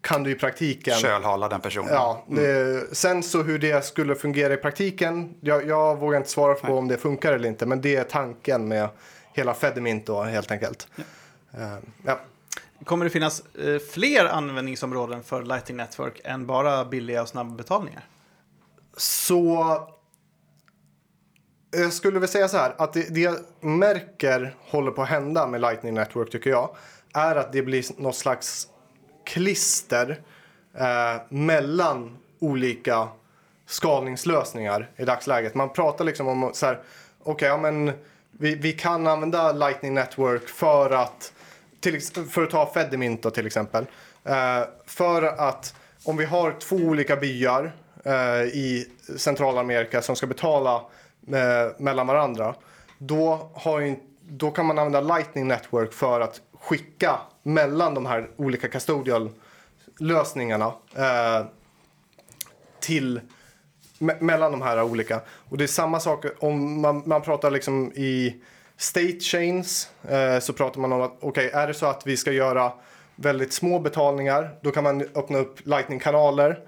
[0.00, 0.94] kan du i praktiken...
[0.94, 1.92] Kölhala den personen.
[1.92, 6.54] Ja, det, sen så hur det skulle fungera i praktiken, jag, jag vågar inte svara
[6.54, 8.88] på om det funkar eller inte, men det är tanken med
[9.32, 10.88] hela Fedimint då helt enkelt.
[11.52, 12.20] Eh, ja.
[12.84, 18.04] Kommer det finnas eh, fler användningsområden för Lightning Network än bara billiga och snabba betalningar?
[18.98, 19.88] Så
[21.70, 25.46] jag skulle väl säga så här att det, det jag märker håller på att hända
[25.46, 26.76] med Lightning Network tycker jag
[27.14, 28.68] är att det blir något slags
[29.24, 30.20] klister
[30.74, 33.08] eh, mellan olika
[33.66, 35.54] skalningslösningar i dagsläget.
[35.54, 37.92] Man pratar liksom om så här, okej, okay, ja, men
[38.30, 41.32] vi, vi kan använda Lightning Network för att,
[41.80, 43.86] till, för att ta Fedimint till exempel.
[44.24, 45.74] Eh, för att
[46.04, 47.72] om vi har två olika byar
[48.04, 48.86] Eh, i
[49.16, 50.74] Centralamerika som ska betala
[51.32, 52.54] eh, mellan varandra.
[52.98, 58.28] Då, har ju, då kan man använda Lightning Network för att skicka mellan de här
[58.36, 59.30] olika custodial
[59.98, 61.46] lösningarna eh,
[62.80, 63.20] till
[63.98, 65.20] me mellan de här olika.
[65.28, 68.42] Och det är samma sak om man, man pratar liksom i
[68.76, 72.16] state chains eh, så pratar man om att okej, okay, är det så att vi
[72.16, 72.72] ska göra
[73.16, 76.60] väldigt små betalningar, då kan man öppna upp lightning-kanaler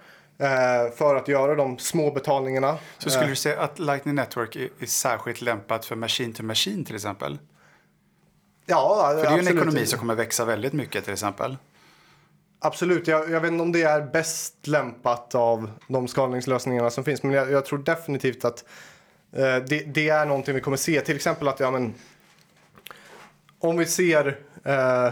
[0.97, 2.79] för att göra de små betalningarna.
[2.99, 6.85] Så skulle du säga att Lightning Network är, är särskilt lämpat för machine to machine
[6.85, 7.39] till exempel?
[8.67, 11.57] Ja, För det är ju en ekonomi som kommer växa väldigt mycket till exempel.
[12.59, 17.23] Absolut, jag, jag, vet inte om det är bäst lämpat av de skalningslösningarna som finns.
[17.23, 18.65] Men jag, jag tror definitivt att
[19.33, 21.01] eh, det, det, är någonting vi kommer se.
[21.01, 21.95] Till exempel att, ja men.
[23.59, 24.39] Om vi ser.
[24.65, 25.09] Eh,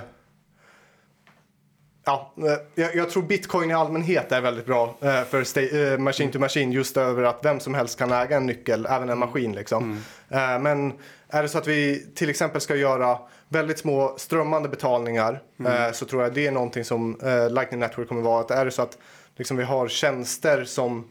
[2.09, 5.98] ja, eh, jag, jag, tror bitcoin i allmänhet är väldigt bra eh, för sta- eh,
[5.98, 6.72] machine to machine.
[6.72, 10.02] Just över att vem som helst kan äga en nyckel, även en maskin liksom.
[10.28, 10.62] Mm.
[10.62, 10.92] Men
[11.28, 15.94] är det så att vi till exempel ska göra väldigt små strömmande betalningar mm.
[15.94, 17.18] så tror jag det är någonting som
[17.50, 18.40] Lightning Network kommer vara.
[18.40, 18.98] Att är det så att
[19.36, 21.09] liksom, vi har tjänster som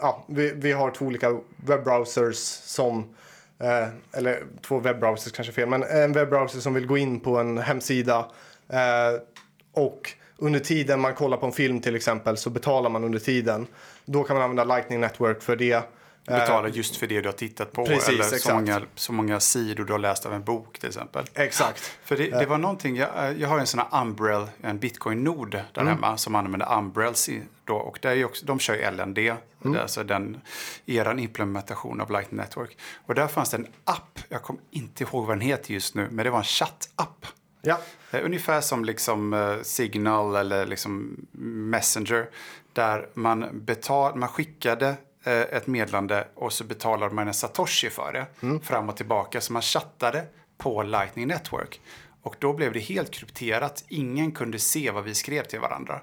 [0.00, 3.14] ja, vi, vi har två olika webbrowsers som
[4.12, 8.26] eller två webbrowsers kanske fel, men en webbrowser som vill gå in på en hemsida
[9.76, 13.66] och under tiden man kollar på en film till exempel så betalar man under tiden.
[14.04, 15.82] Då kan man använda Lightning Network för det.
[16.26, 17.86] Betala eh, just för det du har tittat på.
[17.86, 21.24] Precis, eller så många, så många sidor du har läst av en bok till exempel.
[21.34, 21.80] Exakt.
[22.04, 25.50] För det, det var någonting, jag, eh, jag har en sån här Umbrel, en bitcoin-nod
[25.50, 25.86] där mm.
[25.86, 29.80] hemma som använder Umbrels i, då, och där är också, de kör ju LND, mm.
[29.80, 30.40] alltså den,
[30.86, 32.78] eran implementation av Lightning Network.
[33.06, 36.08] Och där fanns det en app, jag kommer inte ihåg vad den heter just nu,
[36.10, 37.26] men det var en chattapp.
[37.66, 37.80] Ja.
[38.10, 41.26] Eh, ungefär som liksom Signal eller liksom
[41.70, 42.28] Messenger.
[42.72, 44.96] Där man, betal, man skickade
[45.26, 48.60] Eh, ett meddelande och så betalade man en satoshi för det mm.
[48.60, 49.40] fram och tillbaka.
[49.40, 50.26] Så man chattade
[50.58, 51.80] på Lightning Network.
[52.22, 53.84] Och då blev det helt krypterat.
[53.88, 56.00] Ingen kunde se vad vi skrev till varandra.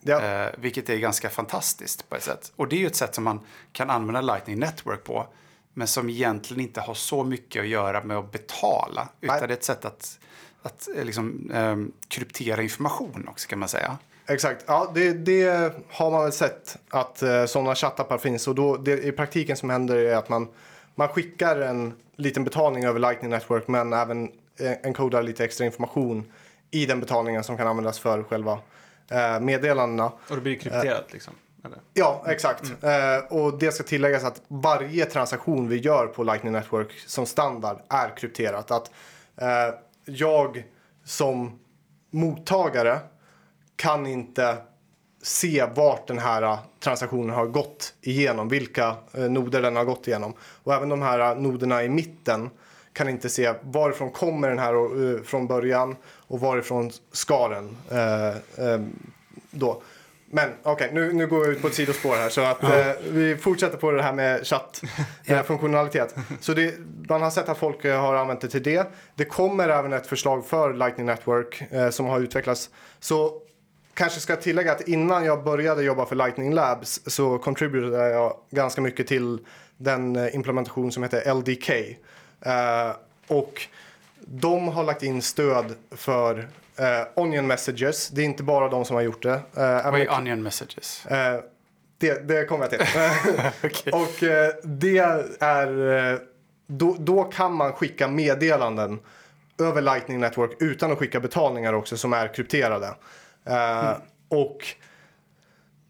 [0.00, 0.22] Ja.
[0.22, 2.52] Eh, vilket är ganska fantastiskt på ett sätt.
[2.56, 3.40] Och det är ju ett sätt som man
[3.72, 5.26] kan använda Lightning Network på.
[5.74, 9.08] Men som egentligen inte har så mycket att göra med att betala.
[9.20, 9.48] Utan Nej.
[9.48, 10.18] det är ett sätt att,
[10.66, 11.76] att eh, liksom, eh,
[12.08, 13.98] kryptera information också kan man säga.
[14.28, 18.76] Exakt, ja det, det, har man väl sett att eh, sådana chattappar finns och då
[18.76, 20.48] det, i praktiken som händer är att man,
[20.94, 26.32] man skickar en liten betalning över Lightning Network men även eh, encodar lite extra information
[26.70, 28.58] i den betalningen som kan användas för själva
[29.10, 30.12] eh, meddelandena.
[30.28, 31.34] Och det blir krypterat eh, liksom?
[31.64, 31.78] Eller?
[31.94, 32.72] Ja, exakt.
[32.82, 33.18] Mm.
[33.18, 37.76] Eh, och det ska tilläggas att varje transaktion vi gör på Lightning Network som standard
[37.88, 38.70] är krypterat.
[38.70, 38.90] Att
[39.36, 39.74] eh,
[40.06, 40.64] jag
[41.04, 41.58] som
[42.10, 42.98] mottagare
[43.76, 44.56] kan inte
[45.22, 50.08] se vart den här äh, transaktionen har gått igenom, vilka äh, noder den har gått
[50.08, 50.34] igenom.
[50.40, 52.50] Och även de här äh, noderna i mitten
[52.92, 58.80] kan inte se varifrån kommer den här från början och varifrån ska den uh,
[59.50, 59.82] då.
[60.30, 62.94] Men okej, okay, nu, nu går jag ut på ett sidospår här så att ja.
[63.02, 64.46] vi fortsätter på det här med
[65.26, 66.14] chattfunktionalitet.
[66.40, 66.74] så det,
[67.08, 68.86] man har sett att folk har använt det till det.
[69.14, 72.70] Det kommer även ett förslag för Lightning Network som har utvecklats.
[73.00, 73.42] Så
[73.96, 78.80] kanske ska tillägga att innan jag började jobba för Lightning Labs så contributerade jag ganska
[78.80, 79.38] mycket till
[79.76, 81.70] den eh, implementation som heter LDK.
[82.40, 82.96] Eh,
[83.26, 83.66] och
[84.20, 86.48] de har lagt in stöd för
[86.80, 88.08] uh, Onion Messages.
[88.08, 89.34] Det är inte bara de som har gjort det.
[89.34, 89.40] Uh,
[89.90, 91.06] Vad är Onion Messages?
[91.10, 91.16] Uh,
[91.98, 92.80] det, det kommer jag till.
[93.70, 93.92] okay.
[93.92, 94.14] Och
[94.62, 94.98] det
[95.40, 96.36] är...
[96.68, 98.98] Då, då kan man skicka meddelanden
[99.58, 102.94] över Lightning Network utan att skicka betalningar också som är krypterade.
[103.44, 103.94] Mm.
[104.28, 104.66] Och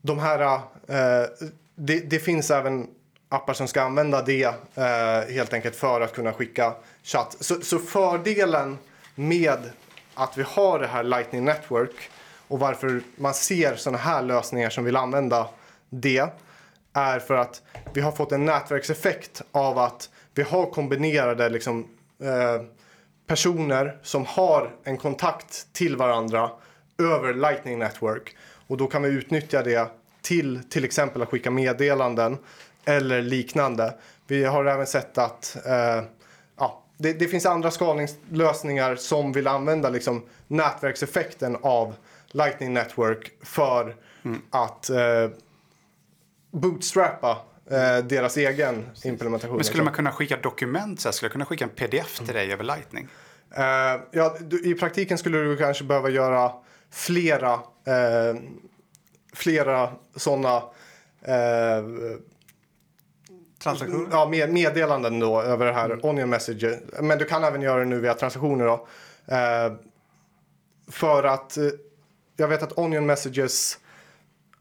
[0.03, 0.61] de här,
[1.75, 2.87] det, det, finns även
[3.29, 4.55] appar som ska använda det
[5.31, 7.37] helt enkelt för att kunna skicka chatt.
[7.41, 8.79] Så, så, fördelen
[9.15, 9.59] med
[10.17, 12.11] att vi har det här Lightning Network
[12.49, 15.49] Och varför man ser sådana här lösningar som vill använda
[15.91, 16.29] det
[16.93, 17.63] är för att
[17.93, 21.87] vi har fått en nätverkseffekt av att vi har kombinerade liksom,
[22.23, 22.63] eh,
[23.27, 26.51] personer som har en kontakt till varandra
[26.99, 28.37] över Lightning Network.
[28.67, 29.91] Och då kan vi utnyttja det
[30.23, 32.39] till till exempel att skicka meddelanden
[32.85, 33.95] eller liknande.
[34.27, 36.03] Vi har även sett att eh,
[36.99, 41.95] det, det, finns andra skalningslösningar som vill använda liksom, nätverkseffekten av
[42.27, 44.43] Lightning Network för mm.
[44.51, 45.31] att eh,
[46.51, 47.39] bootstrappa
[47.71, 49.57] eh, deras egen implementation.
[49.57, 51.01] Men skulle man kunna skicka dokument?
[51.01, 53.09] Så här, skulle jag kunna skicka en pdf till dig över Lightning?
[53.59, 56.53] Uh, ja, du, I praktiken skulle du kanske behöva göra
[56.91, 58.41] flera, uh,
[59.35, 62.17] flera sådana uh,
[63.67, 64.09] Transaktioner?
[64.11, 66.01] Ja, med, meddelanden då över det här mm.
[66.03, 66.79] Onion Message.
[67.01, 68.87] Men du kan även göra det nu via transaktioner då.
[70.91, 71.59] för att
[72.37, 73.79] jag vet att Onion Messages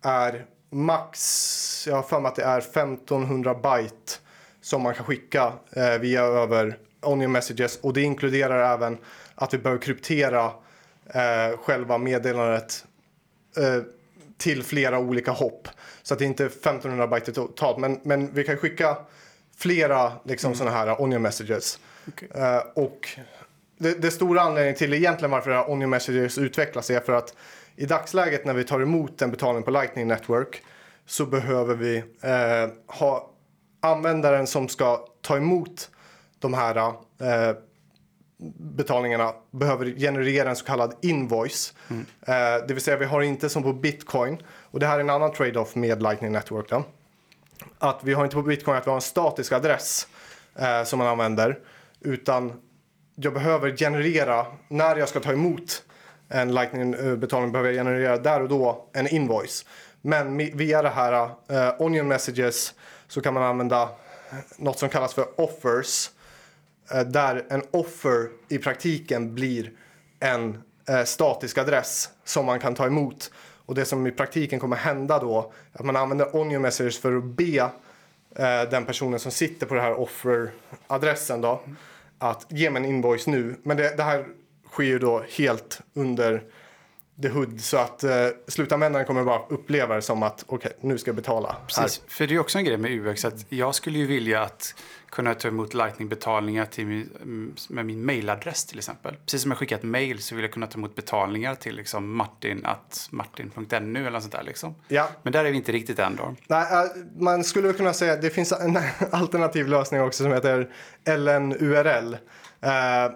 [0.01, 4.13] är max, jag har för mig att det är 1500 byte
[4.61, 5.53] som man kan skicka
[5.99, 8.97] via över Onion Messages och det inkluderar även
[9.35, 10.51] att vi behöver kryptera
[11.05, 12.85] eh, själva meddelandet
[13.57, 13.83] eh,
[14.37, 15.67] till flera olika hopp.
[16.07, 17.77] Så att det inte är 1500 byte totalt.
[17.77, 18.97] Men, men vi kan skicka
[19.57, 20.57] flera liksom, mm.
[20.57, 21.79] sådana här Onion Messages.
[22.07, 22.29] Okay.
[22.35, 23.09] Eh, och
[23.77, 27.35] det, det, stora anledningen till egentligen varför Onion Messages utvecklas är för att
[27.75, 30.63] i dagsläget när vi tar emot en betalning på Lightning Network
[31.05, 33.31] så behöver vi eh, ha
[33.81, 35.89] användaren som ska ta emot
[36.39, 37.55] de här eh,
[38.57, 41.73] betalningarna behöver generera en så kallad invoice.
[41.89, 42.05] Mm.
[42.21, 44.37] Eh, det vill säga vi har inte som på bitcoin,
[44.75, 46.69] och det här är en annan trade-off med Lightning Network.
[46.69, 46.83] Då.
[47.79, 50.07] Att vi har inte på bitcoin att vi har en statisk adress
[50.55, 51.59] eh, som man använder,
[52.01, 52.61] utan
[53.15, 55.83] jag behöver generera, när jag ska ta emot
[56.29, 59.65] en Lightning-betalning eh, behöver jag generera där och då en invoice.
[60.01, 62.73] Men via det här eh, Onion Messages
[63.07, 63.87] så kan man använda eh,
[64.57, 66.09] något som kallas för offers
[66.91, 69.71] Eh, där en offer i praktiken blir
[70.19, 73.31] en eh, statisk adress som man kan ta emot.
[73.65, 77.23] Och det som i praktiken kommer hända då, att man använder onion messages för att
[77.23, 77.57] be
[78.35, 81.61] eh, den personen som sitter på den här offer-adressen då,
[82.17, 83.55] att ge mig en invoice nu.
[83.63, 84.25] Men det, det här
[84.71, 86.43] sker ju då helt under
[87.21, 90.97] the hood så att eh, slutanvändaren kommer bara uppleva det som att okej, okay, nu
[90.97, 91.55] ska jag betala.
[91.67, 92.09] Precis, här.
[92.09, 94.75] för det är också en grej med UX att jag skulle ju vilja att
[95.15, 99.15] kunna ta emot Lightning-betalningar till min, med min mailadress till exempel.
[99.25, 102.65] Precis som jag skickat mail så vill jag kunna ta emot betalningar till liksom martin
[103.11, 104.75] martin.nu eller något sånt där liksom.
[104.87, 105.09] Ja.
[105.23, 106.35] Men där är vi inte riktigt än då.
[106.47, 108.77] Nej, äh, man skulle kunna säga att det finns en
[109.11, 110.69] alternativ lösning också som heter
[111.05, 112.13] LNURL.
[112.61, 113.11] Eh,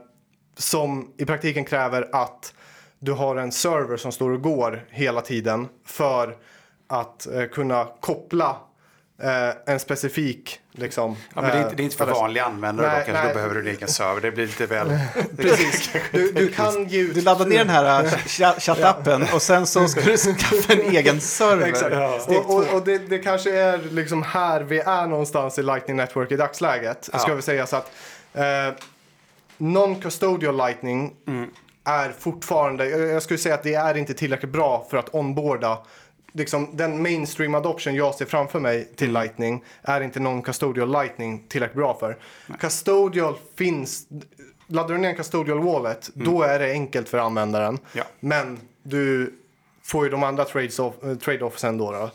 [0.57, 2.53] som i praktiken kräver att
[2.99, 6.37] du har en server som står och går hela tiden för
[6.87, 8.57] att eh, kunna koppla
[9.21, 11.15] eh, en specifik liksom.
[11.35, 13.23] Ja, men det är inte, det är inte för eh, vanliga användare nej, då kanske.
[13.23, 13.33] Nej.
[13.33, 14.21] Då behöver du din egen server.
[14.21, 14.99] Det blir lite väl...
[15.37, 15.89] Precis.
[16.11, 17.15] Du, du kan ge ut...
[17.15, 21.21] Du laddar ner den här uh, chattappen och sen så ska du skaffa en egen
[21.21, 21.67] server.
[21.67, 21.95] Exakt.
[21.95, 22.19] Ja.
[22.27, 26.31] Och, och, och det, det, kanske är liksom här vi är någonstans i Lightning Network
[26.31, 27.09] i dagsläget.
[27.13, 27.19] Ja.
[27.19, 27.91] Ska vi säga så att
[28.33, 28.43] eh,
[29.57, 31.49] Non-custodial Lightning mm
[31.89, 35.77] är fortfarande, jag skulle säga att det är inte tillräckligt bra för att onboarda
[36.33, 39.21] liksom, den mainstream adoption jag ser framför mig till mm.
[39.21, 42.17] Lightning är inte någon custodial Lightning tillräckligt bra för.
[42.47, 42.57] Nej.
[42.59, 44.07] Custodial finns,
[44.67, 46.27] laddar du ner en custodial wallet mm.
[46.27, 47.79] då är det enkelt för användaren.
[47.93, 48.03] Ja.
[48.19, 49.33] Men du
[49.83, 50.45] får ju de andra
[51.19, 52.09] trade-offsen då, då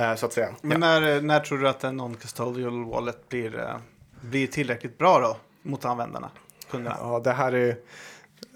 [0.00, 0.48] eh, så att säga.
[0.62, 1.00] Men ja.
[1.00, 3.76] när, när tror du att en non-custodial wallet blir, eh,
[4.20, 6.30] blir tillräckligt bra då mot användarna?
[6.70, 6.96] Kunderna?
[7.00, 7.76] Ja, det här är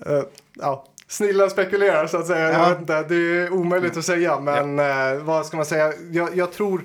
[0.06, 0.22] Uh,
[0.54, 2.52] ja, snillen spekulerar så att säga.
[2.52, 2.62] Ja.
[2.62, 4.40] Jag vet inte, det är omöjligt att säga.
[4.40, 5.14] Men ja.
[5.14, 5.92] uh, vad ska man säga?
[6.10, 6.84] Jag, jag, tror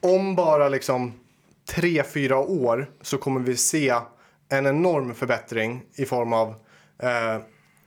[0.00, 1.12] om bara liksom
[1.68, 3.94] tre, fyra år så kommer vi se
[4.48, 7.42] en enorm förbättring i form av uh,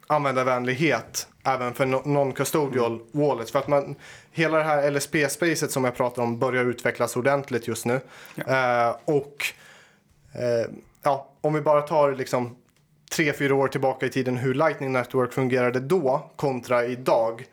[0.07, 3.27] användarvänlighet även för non-custodial mm.
[3.27, 3.51] wallets.
[3.51, 3.95] För att man,
[4.31, 7.99] hela det här LSP-spacet som jag pratar om börjar utvecklas ordentligt just nu.
[8.35, 8.89] Ja.
[8.89, 9.45] Uh, och
[10.35, 12.55] uh, ja, om vi bara tar liksom
[13.09, 17.45] tre, fyra år tillbaka i tiden hur Lightning Network fungerade då kontra idag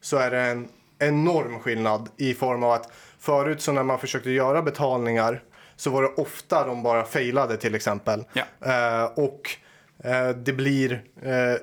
[0.00, 4.30] så är det en enorm skillnad i form av att förut så när man försökte
[4.30, 5.42] göra betalningar
[5.76, 8.24] så var det ofta de bara failade till exempel.
[8.32, 8.44] Ja.
[8.66, 9.50] Eh, och
[10.04, 11.56] eh, det blir eh,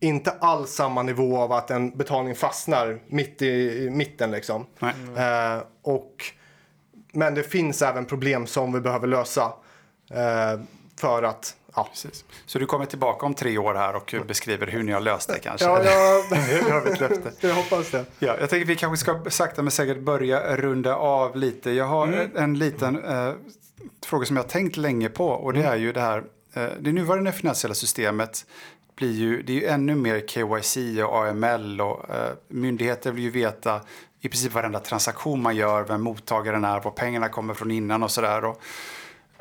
[0.00, 4.66] inte alls samma nivå av att en betalning fastnar mitt i, i mitten liksom.
[4.80, 5.62] Mm.
[5.82, 6.24] och,
[7.12, 9.52] men det finns även problem som vi behöver lösa.
[10.10, 10.60] Eh,
[10.96, 11.88] för att ja.
[11.90, 12.24] Precis.
[12.46, 15.38] Så du kommer tillbaka om tre år här och beskriver hur ni har löst det
[15.38, 15.66] kanske?
[15.66, 15.78] Ja,
[17.00, 17.32] löfte.
[17.40, 18.04] jag hoppas det.
[18.18, 21.70] Ja, jag tänker att vi kanske ska sakta men säkert börja runda av lite.
[21.70, 22.30] Jag har Mm.
[22.36, 23.32] en liten eh,
[24.06, 25.62] fråga som jag har tänkt länge på och Mm.
[25.62, 26.24] det är ju det här.
[26.54, 28.46] Eh, det nuvarande finansiella systemet
[28.96, 33.30] blir ju, det är ju ännu mer KYC och AML och eh, myndigheter vill ju
[33.30, 33.80] veta
[34.20, 38.10] i princip varenda transaktion man gör, vem mottagaren är, var pengarna kommer från innan och
[38.10, 38.44] sådär.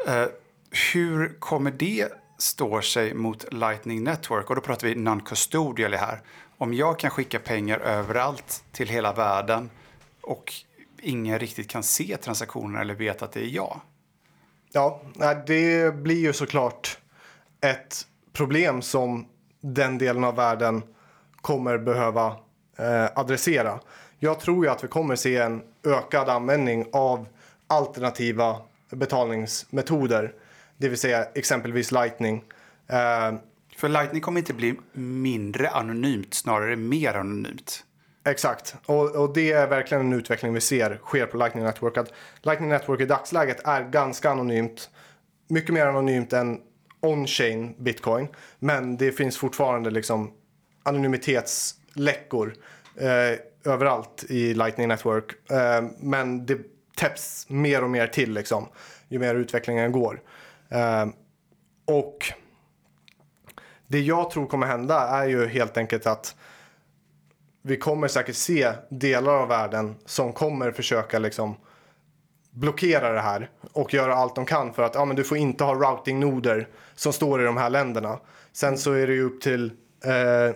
[0.08, 0.24] Eh,
[0.72, 2.08] hur kommer det
[2.38, 4.50] stå sig mot Lightning Network?
[4.50, 6.22] Och då pratar vi non-custodial här.
[6.58, 9.70] Om jag kan skicka pengar överallt till hela världen
[10.22, 10.54] och
[11.02, 13.82] ingen riktigt kan se transaktionen eller vet att det är jag.
[14.72, 15.02] Ja,
[15.48, 16.98] det blir ju såklart
[17.62, 19.26] ett problem som
[19.62, 20.84] den delen av världen
[21.42, 22.36] kommer behöva
[22.78, 23.80] eh, adressera.
[24.20, 27.28] Jag tror ju att vi kommer se en ökad användning av
[27.68, 28.58] alternativa
[28.90, 30.34] betalningsmetoder,
[30.80, 32.44] det vill säga exempelvis Lightning.
[32.88, 33.34] Eh,
[33.76, 37.84] För Lightning kommer inte bli mindre anonymt, snarare mer anonymt.
[38.26, 41.98] Exakt, och, och det är verkligen en utveckling vi ser sker på Lightning Network.
[41.98, 44.90] Att Lightning Network i dagsläget är ganska anonymt,
[45.48, 46.60] mycket mer anonymt än
[47.02, 48.28] on-chain bitcoin.
[48.60, 50.32] Men det finns fortfarande liksom
[50.84, 52.54] anonymitetsläckor
[52.96, 53.40] eh,
[53.74, 55.52] överallt i Lightning Network.
[55.52, 56.58] Eh, men det
[56.98, 58.68] täpps mer och mer till liksom,
[59.08, 60.22] ju mer utvecklingen går.
[60.70, 61.06] Eh,
[61.86, 62.34] och
[63.88, 66.36] det jag tror kommer hända är ju helt enkelt att
[67.62, 71.56] vi kommer säkert se delar av världen som kommer försöka liksom
[72.52, 75.64] blockera det här och göra allt de kan för att ah, men du får inte
[75.64, 78.20] ha routingnoder som står i de här länderna.
[78.52, 79.72] Sen så är det ju upp till
[80.06, 80.56] eh,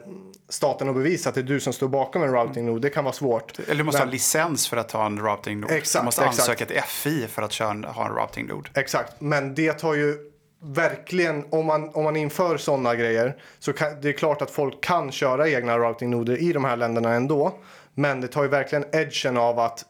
[0.49, 2.81] staten att bevisa att det är du som står bakom en routingnod.
[2.81, 3.59] Det kan vara svårt.
[3.59, 5.71] Eller du måste Men- ha licens för att ha en routing nod.
[5.71, 8.69] Exakt, du måste ansöka till FI för att köra ha en routing nod.
[8.73, 10.17] Exakt, men det tar ju
[10.61, 14.81] verkligen, om man, om man inför sådana grejer så kan, det är klart att folk
[14.83, 17.53] kan köra egna routingnoder i de här länderna ändå.
[17.93, 19.85] Men det tar ju verkligen edgen av att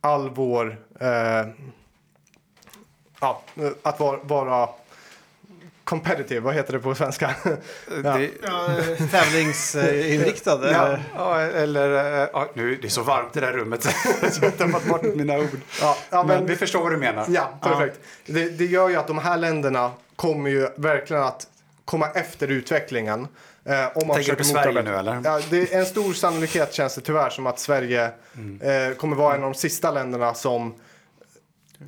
[0.00, 1.46] all vår, eh,
[3.20, 3.42] ja,
[3.82, 4.68] att vara, vara
[5.88, 7.34] competitive, vad heter det på svenska?
[7.44, 7.52] Ja.
[8.18, 10.60] Det, Ja, eh, tävlingsinriktad.
[10.72, 11.02] ja, eller?
[11.14, 13.82] ja, eller, eh, ja, nu, det är så varmt i det här rummet
[14.32, 15.60] så jag har tappat bort mina ord.
[15.80, 17.26] ja, ja, Men men, vi förstår vad du menar.
[17.28, 18.00] ja, perfekt.
[18.26, 21.46] Det, det gör ju att de här länderna kommer ju verkligen att
[21.84, 23.28] komma efter utvecklingen.
[23.64, 25.20] Eh, om man Tänker du på Sverige nu eller?
[25.24, 29.34] Ja, det är en stor sannolikhet känns det tyvärr som att Sverige eh, kommer vara
[29.34, 30.74] en av de sista länderna som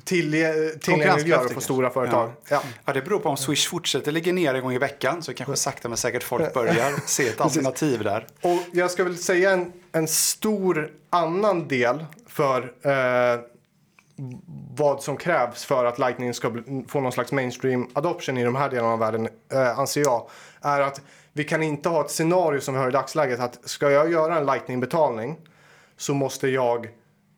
[0.03, 2.31] tillge- tillgängliggör för stora företag.
[2.49, 2.63] Ja.
[2.85, 5.55] Ja, det beror på om Swish fortsätter ligga ner en gång i veckan så kanske
[5.55, 8.27] sakta men säkert folk börjar se ett alternativ där.
[8.41, 13.39] Och jag ska väl säga en, en stor annan del för eh,
[14.75, 18.55] vad som krävs för att Lightning ska bli, få någon slags mainstream adoption i de
[18.55, 20.29] här delarna av världen, eh, anser jag,
[20.61, 21.01] är att
[21.33, 24.37] vi kan inte ha ett scenario som vi har i dagsläget att ska jag göra
[24.37, 25.37] en Lightning-betalning
[25.97, 26.87] så måste jag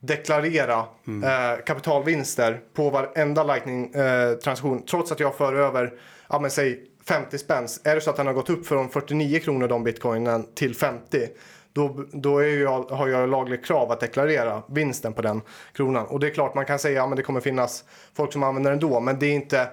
[0.03, 0.77] deklarera
[1.23, 5.93] eh, kapitalvinster på varenda Lightning-transaktion trots att jag för över,
[6.29, 7.67] ja men säg 50 spänn.
[7.83, 11.27] Är det så att den har gått upp från 49 kronor de bitcoinen till 50
[11.73, 15.41] då, då är jag, har jag lagligt krav att deklarera vinsten på den
[15.73, 16.05] kronan.
[16.05, 17.83] Och det är klart man kan säga att ja, det kommer finnas
[18.15, 19.67] folk som använder den då men det är inte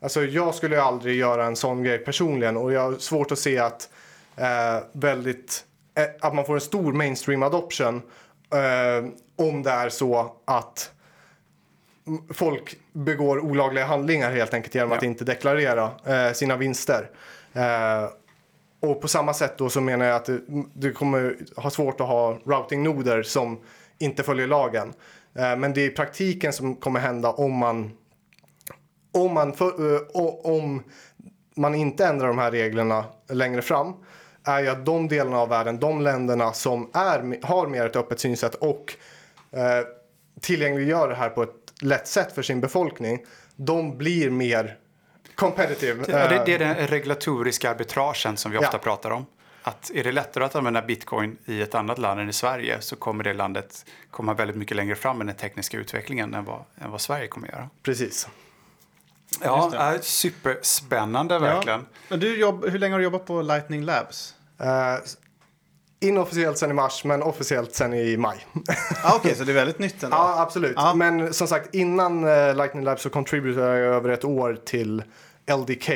[0.00, 3.58] Alltså jag skulle aldrig göra en sån grej personligen och jag har svårt att se
[3.58, 3.88] att
[4.36, 5.64] eh, väldigt
[5.98, 8.02] eh, att man får en stor mainstream adoption
[8.54, 9.04] eh,
[9.36, 10.90] om det är så att
[12.34, 15.08] folk begår olagliga handlingar helt enkelt genom att Ja.
[15.08, 17.10] inte deklarera eh, sina vinster.
[17.52, 18.04] Eh,
[18.80, 20.28] och på samma sätt då så menar jag att
[20.74, 23.60] du, kommer ha svårt att ha routingnoder som
[23.98, 24.92] inte följer lagen.
[25.34, 27.90] Eh, men det är praktiken som kommer hända om man
[29.12, 30.00] om man, för, eh,
[30.44, 30.82] om
[31.56, 33.92] man inte ändrar de här reglerna längre fram
[34.44, 38.20] är ju att de delarna av världen, de länderna som är, har mer ett öppet
[38.20, 38.94] synsätt och
[39.52, 39.60] eh,
[40.40, 43.24] tillgängliggör det här på ett lätt sätt för sin befolkning,
[43.56, 44.78] de blir mer
[45.34, 46.04] competitive.
[46.08, 48.78] Ja, det, Eh, det är den regulatoriska arbitragen som vi ofta Ja.
[48.78, 49.26] pratar om.
[49.62, 52.96] Att är det lättare att använda bitcoin i ett annat land än i Sverige så
[52.96, 56.90] kommer det landet komma väldigt mycket längre fram med den tekniska utvecklingen än vad, än
[56.90, 57.68] vad Sverige kommer göra.
[57.82, 58.28] Precis.
[59.42, 59.76] Ja, det.
[59.76, 61.80] är superspännande verkligen.
[61.80, 61.98] Ja.
[62.08, 64.34] Men du jobb, hur länge har du jobbat på Lightning Labs?
[64.60, 64.68] Eh,
[66.00, 68.46] inofficiellt sen i mars, men officiellt sen i maj.
[69.04, 70.16] Ah, Okej, så det är väldigt nytt ändå.
[70.20, 70.72] Ja, absolut.
[70.76, 70.94] Ja.
[70.94, 75.02] Men som sagt, innan uh, Lightning Labs så contributerade jag över ett år till
[75.58, 75.88] LDK.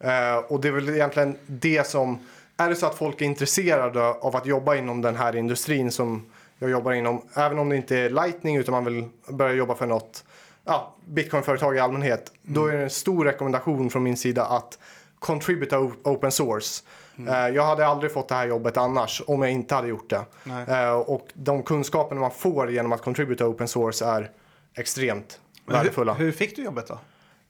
[0.00, 2.18] Eh, och det är väl egentligen det som...
[2.56, 6.26] Är det så att folk är intresserade av att jobba inom den här industrin som
[6.58, 9.86] jag jobbar inom, även om det inte är Lightning utan man vill börja jobba för
[9.86, 10.24] något
[10.64, 14.78] ja, bitcoinföretag i allmänhet, då är det en stor rekommendation från min sida att
[15.18, 16.82] contributa open source.
[17.28, 20.22] Eh, jag hade aldrig fått det här jobbet annars om jag inte hade gjort det.
[20.44, 20.64] Nej.
[20.68, 24.30] Eh, och de kunskaperna man får genom att contributa open source är
[24.74, 26.14] extremt Men värdefulla.
[26.14, 26.98] Hur, hur fick du jobbet då?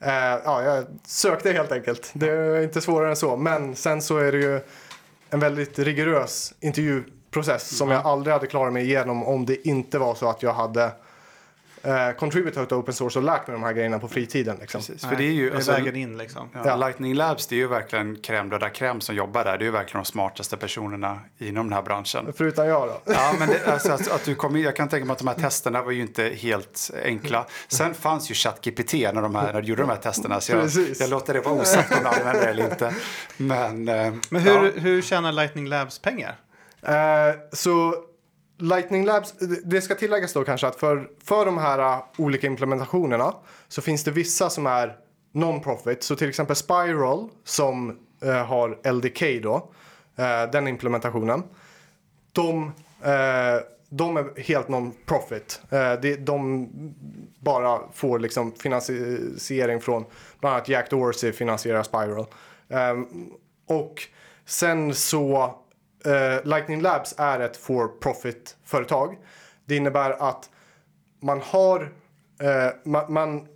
[0.01, 2.11] Eh, ja, jag sökte helt enkelt.
[2.13, 3.37] Det är inte svårare än så.
[3.37, 4.61] Men sen så är det ju
[5.31, 10.15] en väldigt rigorös intervjuprocess som jag aldrig hade klarat mig igenom om det inte var
[10.15, 10.93] så att jag hade
[11.83, 14.57] eh, contributat open source och lärt mig de här grejerna på fritiden.
[14.61, 14.79] Liksom.
[14.81, 15.51] Precis, för det är ju...
[15.51, 16.49] det alltså, vägen in liksom.
[16.55, 16.77] Ja, Ja.
[16.77, 19.59] Lightning Labs det är ju verkligen crème de la crème som jobbar där.
[19.59, 22.33] Det är ju verkligen de smartaste personerna inom den här branschen.
[22.37, 23.13] Förutom jag då.
[23.13, 25.29] Ja, men det, alltså, att, att du kom, in- jag kan tänka mig att de
[25.29, 27.47] här testerna var ju inte helt enkla.
[27.69, 30.41] Sen fanns ju ChatGPT när, de här, när du gjorde de här testerna.
[30.41, 31.01] Så jag, Precis.
[31.01, 32.95] jag låter det vara osagt om du använder det eller inte.
[33.37, 34.71] Men, eh, Men hur, ja.
[34.77, 36.37] hur tjänar Lightning Labs pengar?
[36.83, 36.95] Eh,
[37.53, 37.95] så
[38.61, 39.35] Lightning Labs,
[39.65, 43.35] det- ska tilläggas då kanske att för, för de här äh, olika implementationerna
[43.69, 44.97] så finns det vissa som är
[45.33, 46.03] non-profit.
[46.03, 49.71] Så till exempel Spiral som eh, har LDK då,
[50.17, 51.43] eh, den implementationen.
[52.33, 52.63] De,
[53.03, 55.61] eh, de är helt non-profit.
[55.71, 56.69] Eh, de
[57.41, 60.05] bara får liksom finansiering från
[60.41, 62.27] bland annat Jack Dorsey finansierar Spiral.
[62.69, 63.07] Ehm,
[63.67, 64.03] och
[64.45, 65.55] sen så
[66.05, 69.19] eh, Lightning Labs är ett for-profit företag.
[69.65, 70.51] Det innebär att
[71.23, 71.93] man har
[72.41, 73.49] eh, man, man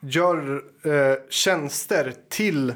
[0.00, 2.74] gör eh, tjänster till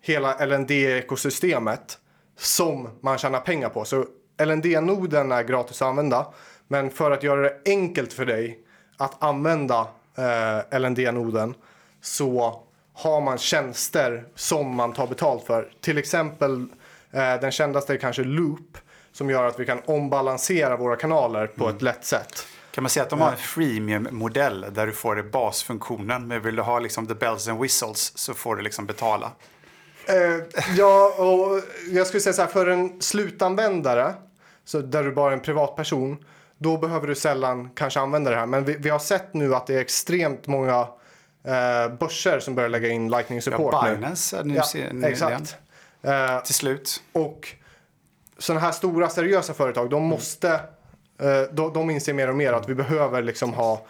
[0.00, 1.98] hela LND-ekosystemet
[2.36, 3.84] som man tjänar pengar på.
[3.84, 4.06] Så
[4.38, 6.26] LND-noden är gratis att använda.
[6.68, 8.58] Men för att göra det enkelt för dig
[8.96, 11.54] att använda eh, LND-noden
[12.00, 12.62] så
[12.92, 15.72] har man tjänster som man tar betalt för.
[15.80, 16.66] Till exempel eh,
[17.16, 18.78] den kändaste är kanske Loop
[19.12, 22.46] som gör att vi kan ombalansera våra kanaler på ett lätt sätt.
[22.70, 26.28] Kan man säga att de har en freemium-modell där du får basfunktionen.
[26.28, 29.30] Men vill du ha liksom the bells and whistles så får du liksom betala.
[30.08, 34.14] Eh, ja, och jag skulle säga så här, för en slutanvändare,
[34.64, 36.16] så där du bara är en privatperson,
[36.58, 38.46] då behöver du sällan kanske använda det här.
[38.46, 40.88] Men vi, vi har sett nu att det är extremt många
[41.44, 43.94] eh, börser som börjar lägga in Lightning support Ja, nu.
[43.94, 44.54] Binance är nu
[45.02, 45.56] Ja, exakt.
[46.06, 47.02] Eh, Till slut.
[47.12, 47.48] och
[48.38, 50.50] sådana här stora seriösa företag, de måste
[51.20, 53.86] eh, de, de inser mer och mer att vi behöver liksom ha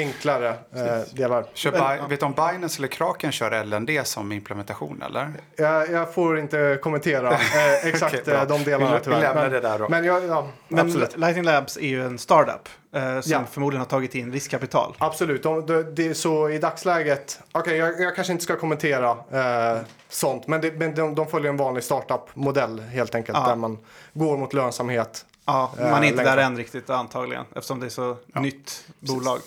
[0.00, 1.44] enklare eh, delar.
[1.54, 5.32] Kör Bi- Vet du om Binance eller Kraken kör LND som implementation eller?
[5.56, 8.34] Jag, jag får inte kommentera eh, exakt bra.
[8.34, 9.20] eh, de delarna Vi- vi tyvärr.
[9.20, 9.88] lämnar men, det där då.
[9.88, 11.16] Men, jag, ja, Men absolut.
[11.16, 13.40] Lightning Labs är ju en startup eh, som Ja.
[13.50, 14.94] förmodligen har tagit in riskkapital.
[14.98, 15.42] Absolut.
[15.42, 19.80] De, de, det är så i dagsläget, okej jag, jag kanske inte ska kommentera eh,
[20.08, 23.48] sånt, men, det, men de, de följer en vanlig startup-modell helt enkelt Ja.
[23.48, 23.78] där man
[24.12, 25.24] går mot lönsamhet.
[25.46, 28.84] Ja, Eh, man är inte längre där än riktigt antagligen eftersom det är så nytt
[29.00, 29.38] bolag.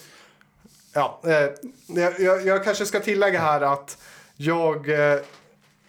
[0.94, 1.32] Ja, eh,
[1.88, 3.98] jag, jag, jag kanske ska tillägga här att
[4.36, 5.20] jag eh,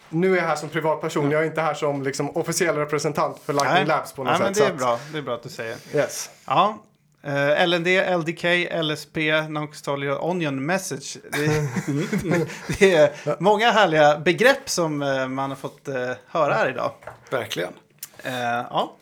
[0.08, 3.52] nu är jag här som privatperson, jag är inte här som liksom, officiell representant för
[3.52, 4.58] Lightning Labs på något Nej, sätt.
[4.58, 4.98] men det är bra.
[5.12, 5.76] Det är bra att du säger.
[5.94, 6.30] Yes.
[6.46, 6.78] Ja.
[7.22, 7.86] Eh, LND,
[8.18, 8.44] LDK,
[8.82, 9.16] LSP,
[9.48, 11.16] Non-Custodial Onion Message.
[11.32, 11.68] Det,
[12.78, 14.98] det är många härliga begrepp som
[15.28, 15.88] man har fått
[16.26, 16.92] höra här idag.
[17.30, 17.72] Verkligen.
[18.22, 18.32] Eh,
[18.70, 18.96] ja.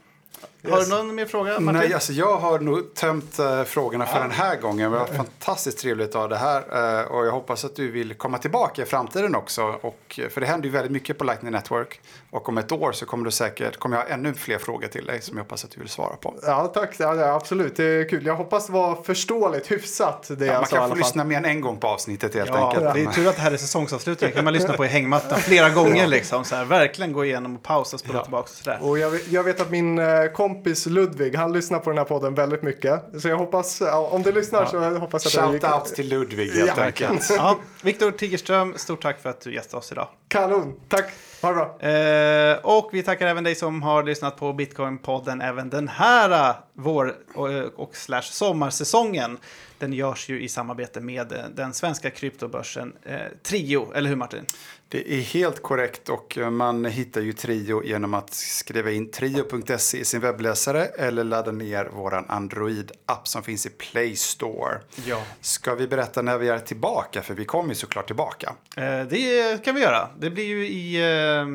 [0.71, 0.89] Har Yes.
[0.89, 1.81] du någon mer fråga, Martin?
[1.81, 4.93] Nej, alltså jag har nog tömt eh, frågorna för den här gången.
[4.93, 7.01] Det var fantastiskt trevligt att ha det här.
[7.01, 9.63] eh, och jag hoppas att du vill komma tillbaka i framtiden också.
[9.81, 12.01] Och, eh, för det händer ju väldigt mycket på Lightning Network.
[12.35, 15.07] Och om ett år så kommer, du säkert, kommer jag ha ännu fler frågor till
[15.07, 16.35] dig som jag hoppas att du vill svara på.
[16.43, 16.95] Ja, tack.
[16.99, 18.27] Ja, ja, absolut, det är kul.
[18.27, 20.99] Jag hoppas det var förståeligt, hyfsat det Ja, jag man kan få fall.
[20.99, 22.95] lyssna mer än en gång på avsnittet helt Ja, enkelt.
[22.95, 24.33] det är tur att det här är säsongsavslutning.
[24.33, 26.07] kan man lyssna på i hängmattan flera gånger.
[26.07, 28.23] Liksom, så här, verkligen gå igenom och pausa och spola Ja.
[28.23, 28.43] tillbaka.
[28.43, 28.79] Och sådär.
[28.83, 32.05] Och jag, vet- jag vet att min eh, kompis Ludvig, han lyssnar på den här
[32.05, 33.03] podden väldigt mycket.
[33.23, 36.09] Så jag hoppas, ja, om du lyssnar så hoppas jag att det Shout out till
[36.09, 36.83] Ludvig helt Ja.
[36.83, 37.31] enkelt.
[37.31, 40.09] Ja, Viktor Tigerström, stort tack för att du gästade oss idag.
[40.29, 41.05] Kanon, tack.
[41.43, 41.89] Ha det bra.
[41.89, 46.57] Eh, och vi tackar även dig som har lyssnat på Bitcoin-podden även den här eh,
[46.73, 49.39] vår och, och slash sommarsäsongen.
[49.79, 54.45] Den görs ju i samarbete med eh, den svenska kryptobörsen eh, Trio, eller hur Martin?
[54.93, 59.99] Det är helt korrekt och eh, man hittar ju Trio genom att skriva in trio.se
[59.99, 64.81] i sin webbläsare eller ladda ner vår Android-app som finns i Play Store.
[65.07, 65.23] Ja.
[65.41, 67.23] Ska vi berätta när vi är tillbaka?
[67.23, 68.55] För vi kommer ju såklart tillbaka.
[68.77, 70.09] Eh, det kan vi göra.
[70.19, 71.47] Det blir ju i eh,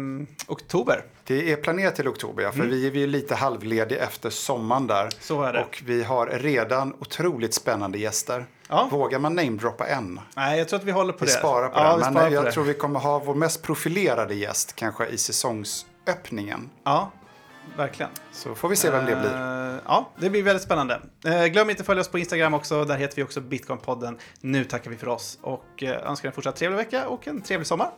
[0.47, 1.03] oktober.
[1.23, 5.09] Det är planerat till oktober, ja, för vi är ju lite halvlediga efter sommaren där.
[5.19, 5.59] Så är det.
[5.59, 8.45] Och vi har redan otroligt spännande gäster.
[8.67, 8.87] Ja.
[8.91, 10.19] Vågar man namedroppa en?
[10.35, 11.37] Nej, jag tror att vi håller på Vi det.
[11.37, 11.95] sparar på ja, den.
[11.97, 12.51] Vi Men sparar på jag det.
[12.51, 16.69] tror vi kommer ha vår mest profilerade gäst kanske i säsongsöppningen.
[16.83, 17.11] Ja,
[17.77, 18.11] verkligen.
[18.31, 19.35] Så får vi se vem det blir.
[19.35, 21.01] Eh, ja, det blir väldigt spännande.
[21.25, 22.85] Eh, glöm inte att följa oss på Instagram också.
[22.85, 24.17] Där heter vi också Bitcoinpodden.
[24.41, 27.67] Nu tackar vi för oss och eh, önskar en fortsatt trevlig vecka och en trevlig
[27.67, 27.89] sommar.